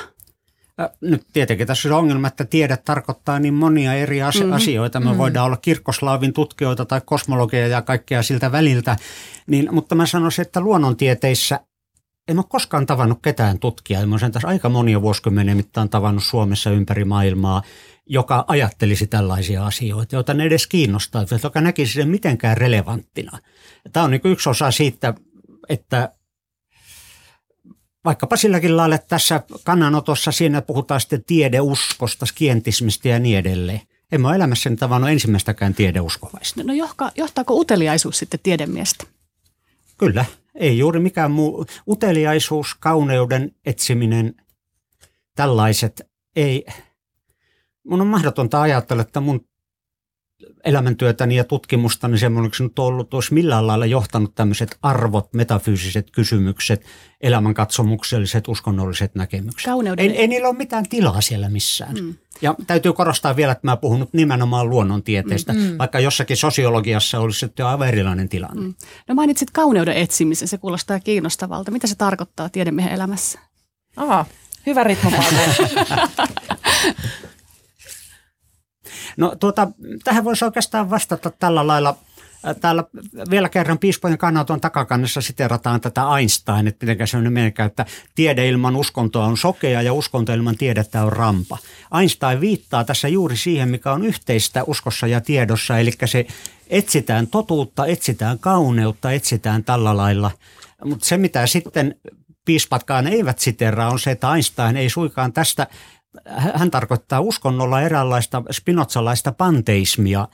[1.00, 4.52] Nyt tietenkin tässä on ongelma, että tiede tarkoittaa niin monia eri mm-hmm.
[4.52, 5.00] asioita.
[5.00, 5.18] Me mm-hmm.
[5.18, 8.96] voidaan olla kirkkoslaavin tutkijoita tai kosmologeja ja kaikkea siltä väliltä.
[9.46, 11.60] Niin, mutta mä sanoisin, että luonnontieteissä
[12.28, 14.06] en ole koskaan tavannut ketään tutkijaa.
[14.06, 17.62] Mä olen tässä aika monia vuosikymmenen mittaan tavannut Suomessa ympäri maailmaa
[18.06, 23.38] joka ajattelisi tällaisia asioita, joita ne edes kiinnostaa, joka näkisi sen mitenkään relevanttina.
[23.92, 25.14] Tämä on niin yksi osa siitä,
[25.68, 26.12] että
[28.04, 33.80] vaikkapa silläkin lailla, että tässä kannanotossa siinä puhutaan sitten tiedeuskosta, skientismistä ja niin edelleen.
[34.12, 36.62] En mä ole elämässäni tavannut ensimmäistäkään tiedeuskovaista.
[36.64, 39.04] No johka, johtaako uteliaisuus sitten tiedemiestä?
[39.98, 41.66] Kyllä, ei juuri mikään muu.
[41.88, 44.34] Uteliaisuus, kauneuden etsiminen,
[45.36, 46.02] tällaiset
[46.36, 46.66] ei,
[47.84, 49.44] mun on mahdotonta ajatella, että mun
[50.64, 56.84] elämäntyötäni ja tutkimustani semmoiseksi nyt ollut, olisi millään lailla johtanut tämmöiset arvot, metafyysiset kysymykset,
[57.20, 59.64] elämänkatsomukselliset, uskonnolliset näkemykset.
[59.64, 60.10] Kauneuden.
[60.10, 61.94] Ei, ei niillä ole mitään tilaa siellä missään.
[61.94, 62.14] Mm.
[62.42, 65.78] Ja täytyy korostaa vielä, että mä puhun nyt nimenomaan luonnontieteestä, mm, mm.
[65.78, 68.62] vaikka jossakin sosiologiassa olisi sitten aivan erilainen tilanne.
[68.62, 68.74] Mm.
[69.08, 71.70] No mainitsit kauneuden etsimisen, se kuulostaa kiinnostavalta.
[71.70, 73.38] Mitä se tarkoittaa tiedemiehen elämässä?
[73.96, 74.26] Aha,
[74.66, 75.52] hyvä ritmopalvelu.
[79.16, 79.68] No tuota,
[80.04, 81.96] tähän voisi oikeastaan vastata tällä lailla.
[82.60, 82.84] Täällä
[83.30, 88.48] vielä kerran piispojen kannaton takakannessa siterataan tätä Einstein, että miten se on menekä, että tiede
[88.48, 91.58] ilman uskontoa on sokea ja uskonto ilman tiedettä on rampa.
[92.00, 96.26] Einstein viittaa tässä juuri siihen, mikä on yhteistä uskossa ja tiedossa, eli se
[96.66, 100.30] etsitään totuutta, etsitään kauneutta, etsitään tällä lailla.
[100.84, 101.94] Mutta se, mitä sitten
[102.44, 105.66] piispatkaan eivät siteraa, on se, että Einstein ei suikaan tästä
[106.26, 110.28] hän tarkoittaa uskonnolla eräänlaista spinotsalaista panteismia,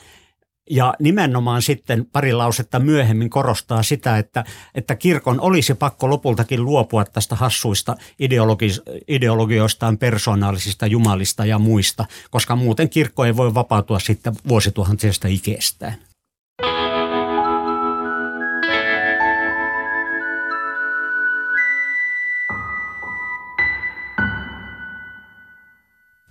[0.70, 7.04] Ja nimenomaan sitten pari lausetta myöhemmin korostaa sitä, että, että kirkon olisi pakko lopultakin luopua
[7.04, 14.36] tästä hassuista ideologi- ideologioistaan, persoonallisista jumalista ja muista, koska muuten kirkko ei voi vapautua sitten
[14.48, 16.09] vuosituhantisesta ikeestään.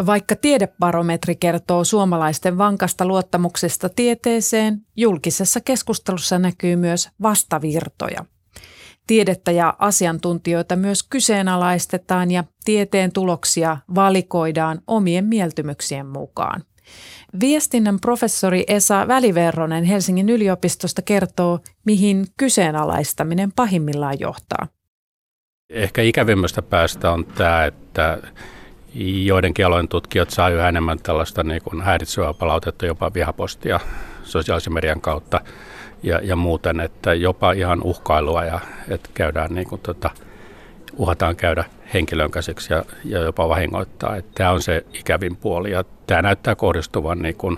[0.05, 8.25] Vaikka tiedebarometri kertoo suomalaisten vankasta luottamuksesta tieteeseen, julkisessa keskustelussa näkyy myös vastavirtoja.
[9.07, 16.63] Tiedettä ja asiantuntijoita myös kyseenalaistetaan ja tieteen tuloksia valikoidaan omien mieltymyksien mukaan.
[17.39, 24.67] Viestinnän professori Esa Väliverronen Helsingin yliopistosta kertoo, mihin kyseenalaistaminen pahimmillaan johtaa.
[25.69, 28.17] Ehkä ikävimmästä päästä on tämä, että
[29.25, 33.79] joidenkin alojen tutkijat saa yhä enemmän tällaista niin kuin häiritsevää palautetta, jopa vihapostia
[34.23, 35.41] sosiaalisen median kautta
[36.03, 38.59] ja, ja muuten, että jopa ihan uhkailua ja
[38.89, 40.09] että käydään niin kuin, tota,
[40.97, 41.63] uhataan käydä
[41.93, 44.15] henkilön käsiksi ja, ja jopa vahingoittaa.
[44.15, 47.57] Että tämä on se ikävin puoli ja tämä näyttää kohdistuvan niin kuin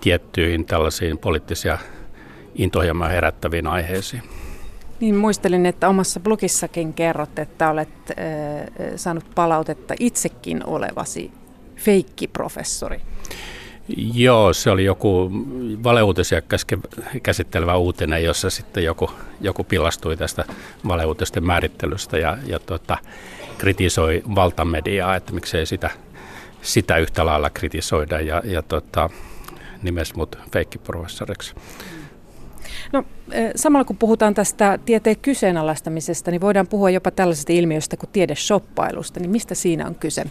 [0.00, 1.78] tiettyihin tällaisiin poliittisia
[2.54, 4.22] intohjelmaa herättäviin aiheisiin.
[5.00, 8.16] Niin muistelin, että omassa blogissakin kerrot, että olet äh,
[8.96, 11.30] saanut palautetta itsekin olevasi
[11.76, 13.00] feikkiprofessori.
[14.14, 15.30] Joo, se oli joku
[15.84, 16.42] valeuutisia
[17.22, 20.44] käsittelevä uutinen, jossa sitten joku, joku pilastui tästä
[20.88, 22.98] valeuutisten määrittelystä ja, ja tota,
[23.58, 25.90] kritisoi valtamediaa, että miksei sitä,
[26.62, 29.10] sitä yhtä lailla kritisoida ja, ja tota,
[29.82, 31.54] nimesi mut feikkiprofessoriksi.
[32.92, 33.04] No,
[33.56, 39.20] samalla kun puhutaan tästä tieteen kyseenalaistamisesta, niin voidaan puhua jopa tällaisesta ilmiöstä kuin tiedeshoppailusta.
[39.20, 40.24] Niin mistä siinä on kyse,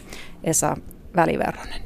[0.43, 0.78] Esa
[1.16, 1.82] Väliverronen?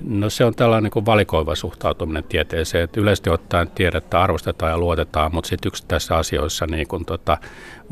[0.00, 2.84] No se on tällainen niin kuin valikoiva suhtautuminen tieteeseen.
[2.84, 7.38] Että yleisesti ottaen tiedettä arvostetaan ja luotetaan, mutta sitten yksittäisissä asioissa niin kuin, tota,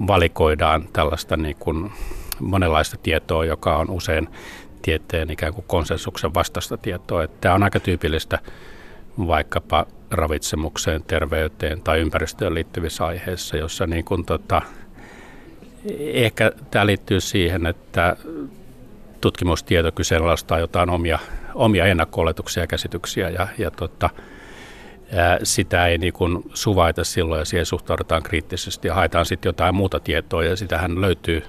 [0.06, 1.92] valikoidaan tällaista niin kuin
[2.40, 4.28] monenlaista tietoa, joka on usein
[4.82, 7.24] tieteen ikään kuin konsensuksen vastaista tietoa.
[7.24, 8.38] Että tämä on aika tyypillistä
[9.18, 14.62] vaikkapa ravitsemukseen, terveyteen tai ympäristöön liittyvissä aiheissa, jossa niin kuin tota,
[15.98, 18.16] ehkä tämä liittyy siihen, että
[19.20, 21.18] tutkimustieto kyseenalaistaa jotain omia,
[21.54, 22.24] omia ennakko
[22.56, 24.10] ja käsityksiä ja, ja tota,
[25.42, 30.00] sitä ei niin kuin suvaita silloin ja siihen suhtaudutaan kriittisesti ja haetaan sitten jotain muuta
[30.00, 31.42] tietoa ja sitähän löytyy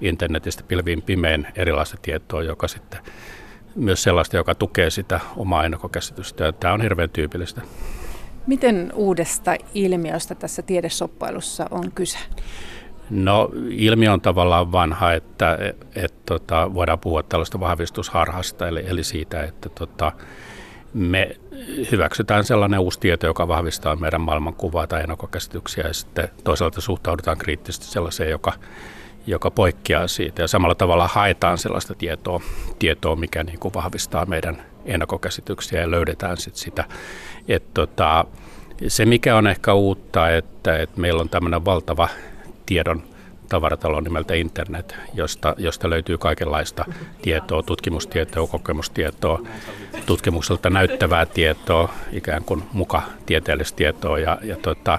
[0.00, 3.00] internetistä pilviin pimeän erilaista tietoa, joka sitten
[3.74, 6.52] myös sellaista, joka tukee sitä omaa ennakkokäsitystä.
[6.52, 7.60] Tämä on hirveän tyypillistä.
[8.46, 12.18] Miten uudesta ilmiöstä tässä tiedesoppailussa on kyse?
[13.10, 19.04] No ilmiö on tavallaan vanha, että et, et, tota, voidaan puhua tällaista vahvistusharhasta, eli, eli
[19.04, 20.12] siitä, että tota,
[20.94, 21.36] me
[21.92, 27.86] hyväksytään sellainen uusi tieto, joka vahvistaa meidän maailmankuvaa tai ennakkokäsityksiä, ja sitten toisaalta suhtaudutaan kriittisesti
[27.86, 28.52] sellaiseen, joka
[29.30, 30.42] joka poikkeaa siitä.
[30.42, 32.40] Ja samalla tavalla haetaan sellaista tietoa,
[32.78, 36.84] tietoa mikä niin kuin vahvistaa meidän ennakkokäsityksiä ja löydetään sit sitä.
[37.48, 38.24] Et tota,
[38.88, 42.08] se, mikä on ehkä uutta, että, että meillä on tämmöinen valtava
[42.66, 43.02] tiedon
[43.48, 46.84] tavaratalo nimeltä internet, josta, josta löytyy kaikenlaista
[47.22, 49.40] tietoa, tutkimustietoa, kokemustietoa,
[50.06, 54.98] tutkimukselta näyttävää tietoa, ikään kuin muka tieteellistä tietoa ja, ja tota,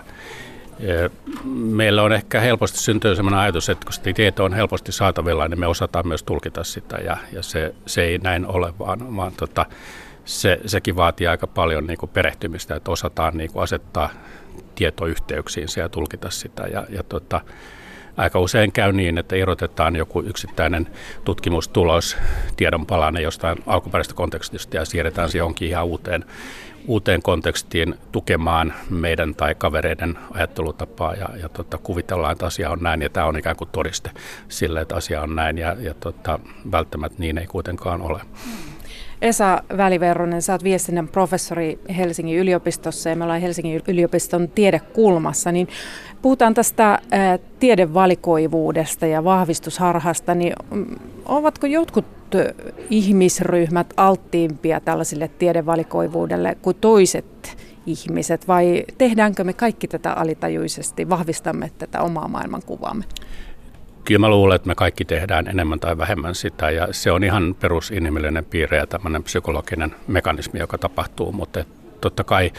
[1.54, 5.68] Meillä on ehkä helposti syntyy sellainen ajatus, että kun tieto on helposti saatavilla, niin me
[5.68, 9.66] osataan myös tulkita sitä ja, ja se, se ei näin ole, vaan, vaan tota,
[10.26, 14.10] se, sekin vaatii aika paljon niin kuin perehtymistä, että osataan niin kuin asettaa
[14.76, 16.64] tietoyhteyksiin ja tulkita sitä.
[16.64, 17.42] Ja, ja tota,
[18.18, 20.88] aika usein käy niin, että erotetaan joku yksittäinen
[21.24, 22.18] tutkimustulos,
[22.58, 26.26] tiedon palanen jostain alkuperäisestä kontekstista ja siirretään se jonkin ihan uuteen
[26.88, 31.14] uuteen kontekstiin tukemaan meidän tai kavereiden ajattelutapaa.
[31.14, 34.12] Ja, ja tota, kuvitellaan, että asia on näin ja tämä on ikään kuin todiste
[34.50, 35.58] sille, että asia on näin.
[35.58, 36.40] Ja, ja tota,
[36.72, 38.22] välttämättä niin ei kuitenkaan ole.
[39.22, 45.68] Esa Väliverronen, sä oot viestinnän professori Helsingin yliopistossa ja me ollaan Helsingin yliopiston tiedekulmassa, niin
[46.22, 47.00] puhutaan tästä
[47.60, 50.86] tiedevalikoivuudesta ja vahvistusharhasta, niin mm,
[51.26, 52.06] ovatko jotkut
[52.90, 62.02] ihmisryhmät alttiimpia tällaisille tiedevalikoivuudelle kuin toiset ihmiset vai tehdäänkö me kaikki tätä alitajuisesti, vahvistamme tätä
[62.02, 63.06] omaa maailmankuvaamme?
[64.06, 67.56] Kyllä mä luulen, että me kaikki tehdään enemmän tai vähemmän sitä ja se on ihan
[67.60, 71.64] perusinhimillinen piirre ja tämmöinen psykologinen mekanismi, joka tapahtuu, mutta
[72.02, 72.52] totta kai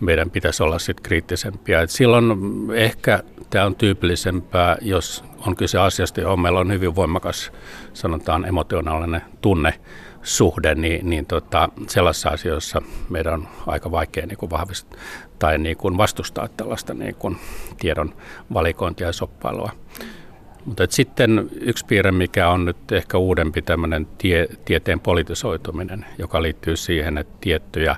[0.00, 1.82] meidän pitäisi olla sitten kriittisempiä.
[1.82, 2.32] Et silloin
[2.74, 7.52] ehkä tämä on tyypillisempää, jos on kyse asiasta, johon meillä on hyvin voimakas,
[7.92, 9.74] sanotaan emotionaalinen tunne,
[10.22, 15.00] suhde, niin, niin tota, sellaisissa asioissa meidän on aika vaikea niin kuin vahvistaa
[15.38, 17.36] tai niin kuin vastustaa tällaista niin kuin
[17.78, 18.14] tiedon
[18.54, 19.70] valikointia ja soppailua.
[20.68, 26.76] Mutta sitten yksi piirre, mikä on nyt ehkä uudempi tämmöinen tie, tieteen politisoituminen, joka liittyy
[26.76, 27.96] siihen, että tiettyjä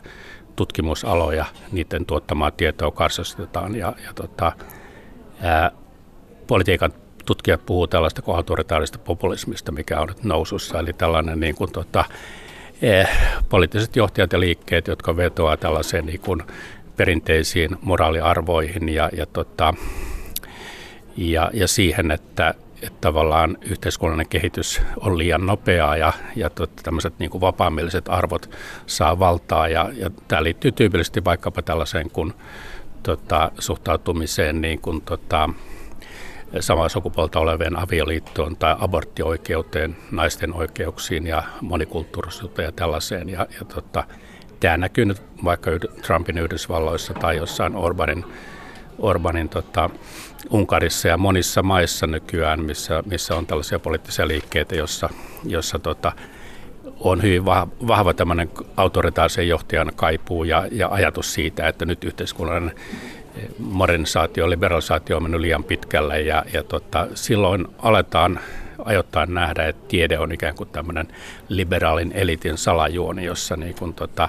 [0.57, 4.53] tutkimusaloja, niiden tuottamaa tietoa karsastetaan ja, ja tota,
[5.43, 5.71] ää,
[6.47, 6.93] politiikan
[7.27, 12.05] tutkijat puhuu tällaista kuin autoritaarista populismista, mikä on nyt nousussa, eli tällainen niin kuin, tota,
[12.83, 13.09] eh,
[13.49, 16.43] poliittiset johtajat ja liikkeet, jotka vetoaa tällaiseen niin kuin
[16.97, 19.75] perinteisiin moraaliarvoihin ja, ja, tota,
[21.17, 26.51] ja, ja siihen, että, että tavallaan yhteiskunnallinen kehitys on liian nopeaa ja, ja
[26.83, 28.51] tämmöiset niin kuin vapaamilliset arvot
[28.87, 29.69] saa valtaa.
[29.69, 32.33] Ja, ja tämä liittyy tyypillisesti vaikkapa tällaiseen kuin
[33.03, 35.49] tota, suhtautumiseen niin kuin, tota,
[36.61, 43.29] samaa sukupuolta olevien avioliittoon tai aborttioikeuteen, naisten oikeuksiin ja monikulttuurisuuteen ja tällaiseen.
[43.29, 44.05] Ja, ja tota,
[44.61, 45.71] tämä näkyy nyt vaikka
[46.03, 48.25] Trumpin Yhdysvalloissa tai jossain Orbanin,
[48.99, 49.91] Orbanin tota,
[50.51, 55.09] Unkarissa ja monissa maissa nykyään, missä, missä on tällaisia poliittisia liikkeitä, jossa,
[55.45, 56.12] jossa tota,
[57.01, 57.45] on hyvin
[57.86, 62.72] vahva tämmöinen autoritaarisen johtajan kaipuu ja, ja ajatus siitä, että nyt yhteiskunnan
[63.59, 68.41] modernisaatio, liberalisaatio on mennyt liian pitkälle ja, ja tota, silloin aletaan
[68.84, 71.09] ajoittain nähdä, että tiede on ikään kuin tämmöinen
[71.49, 74.28] liberaalin elitin salajuoni, jossa niin kuin tota,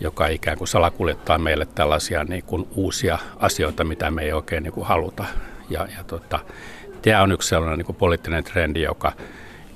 [0.00, 4.72] joka ikään kuin salakuljettaa meille tällaisia niin kuin uusia asioita, mitä me ei oikein niin
[4.72, 5.24] kuin haluta.
[5.70, 6.38] Ja, ja tota,
[7.02, 9.12] tämä on yksi sellainen niin kuin poliittinen trendi, joka,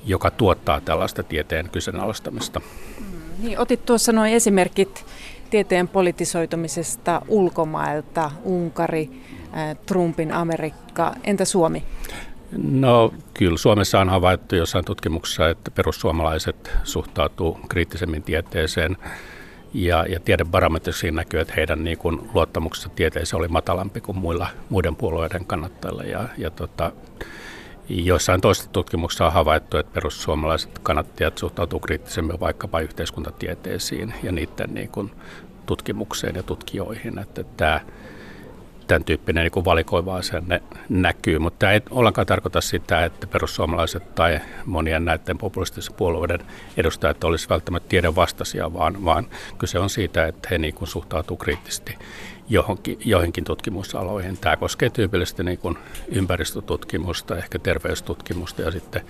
[0.06, 2.60] joka tuottaa tällaista tieteen kyseenalaistamista.
[2.60, 3.06] Mm,
[3.38, 5.06] niin, otit tuossa nuo esimerkit
[5.50, 9.10] tieteen politisoitumisesta ulkomailta, Unkari,
[9.86, 11.14] Trumpin Amerikka.
[11.24, 11.82] Entä Suomi?
[12.62, 18.96] No kyllä Suomessa on havaittu jossain tutkimuksessa, että perussuomalaiset suhtautuu kriittisemmin tieteeseen
[19.74, 24.96] ja, ja tiedebarometrissa näkyy, että heidän niin kuin, luottamuksensa tieteeseen oli matalampi kuin muilla, muiden
[24.96, 26.02] puolueiden kannattajilla.
[26.02, 26.92] Ja, ja tota,
[27.92, 34.88] Joissain toista tutkimuksissa on havaittu, että perussuomalaiset kannattajat suhtautuu kriittisemmin vaikkapa yhteiskuntatieteisiin ja niiden niin
[34.88, 35.10] kuin
[35.66, 37.18] tutkimukseen ja tutkijoihin.
[37.18, 37.80] Että tämä,
[38.90, 44.40] tämän tyyppinen niin valikoiva asenne näkyy, mutta tämä ei ollenkaan tarkoita sitä, että perussuomalaiset tai
[44.66, 46.40] monien näiden populistisen puolueiden
[46.76, 49.26] edustajat olisivat välttämättä tiedon vastaisia, vaan, vaan
[49.58, 51.98] kyse on siitä, että he niin kuin suhtautuu kriittisesti
[52.48, 54.38] johonkin, joihinkin tutkimusaloihin.
[54.38, 55.78] Tämä koskee tyypillisesti niin kuin
[56.08, 59.02] ympäristötutkimusta, ehkä terveystutkimusta ja sitten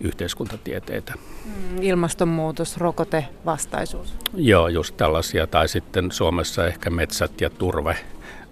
[0.00, 1.14] yhteiskuntatieteitä.
[1.44, 4.14] Mm, ilmastonmuutos, rokote, vastaisuus.
[4.34, 5.46] Joo, just tällaisia.
[5.46, 7.96] Tai sitten Suomessa ehkä metsät ja turve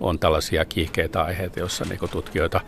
[0.01, 2.61] on tällaisia kiihkeitä aiheita, joissa niin tutkijoita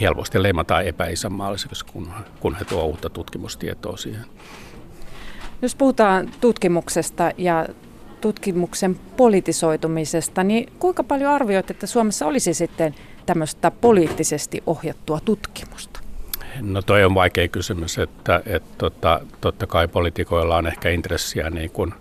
[0.00, 4.24] helposti leimataan epäisänmaallisiksi, kun, kun he tuovat uutta tutkimustietoa siihen.
[5.62, 7.66] Jos puhutaan tutkimuksesta ja
[8.20, 12.94] tutkimuksen politisoitumisesta, niin kuinka paljon arvioit, että Suomessa olisi sitten
[13.26, 15.93] tämmöistä poliittisesti ohjattua tutkimusta?
[16.60, 21.70] No toi on vaikea kysymys, että, että tota, totta kai poliitikoilla on ehkä intressiä niin
[21.70, 21.94] kuin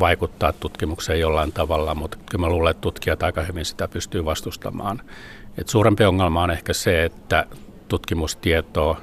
[0.00, 5.00] vaikuttaa tutkimukseen jollain tavalla, mutta kyllä mä luulen, että tutkijat aika hyvin sitä pystyy vastustamaan.
[5.58, 7.46] Et suurempi ongelma on ehkä se, että
[7.88, 9.00] tutkimustietoa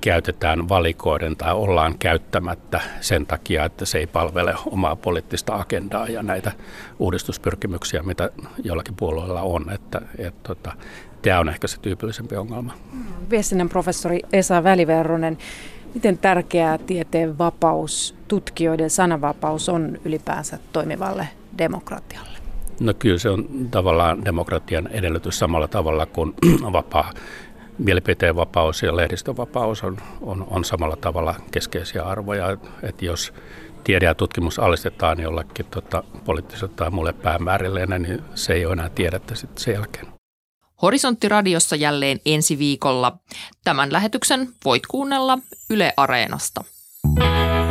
[0.00, 6.22] käytetään valikoiden tai ollaan käyttämättä sen takia, että se ei palvele omaa poliittista agendaa ja
[6.22, 6.52] näitä
[6.98, 8.30] uudistuspyrkimyksiä, mitä
[8.64, 9.72] jollakin puolueella on.
[9.72, 10.72] Että, et, tota,
[11.24, 12.72] tämä on ehkä se tyypillisempi ongelma.
[13.30, 15.38] Viestinnän professori Esa Väliverronen,
[15.94, 22.38] miten tärkeää tieteen vapaus, tutkijoiden sananvapaus on ylipäänsä toimivalle demokratialle?
[22.80, 26.34] No kyllä se on tavallaan demokratian edellytys samalla tavalla kuin
[26.72, 27.12] vapaa
[27.78, 32.56] mielipiteenvapaus ja lehdistönvapaus on, on, on samalla tavalla keskeisiä arvoja.
[32.82, 33.32] Että jos
[33.84, 38.88] tiede ja tutkimus alistetaan jollekin tota, poliittiselle tai mulle päämäärille, niin se ei ole enää
[38.88, 40.13] tiedettä sitten sen jälkeen.
[40.82, 43.18] Horisonttiradiossa jälleen ensi viikolla.
[43.64, 45.38] Tämän lähetyksen voit kuunnella
[45.70, 46.64] Yle Areenasta.
[47.18, 47.63] Thank you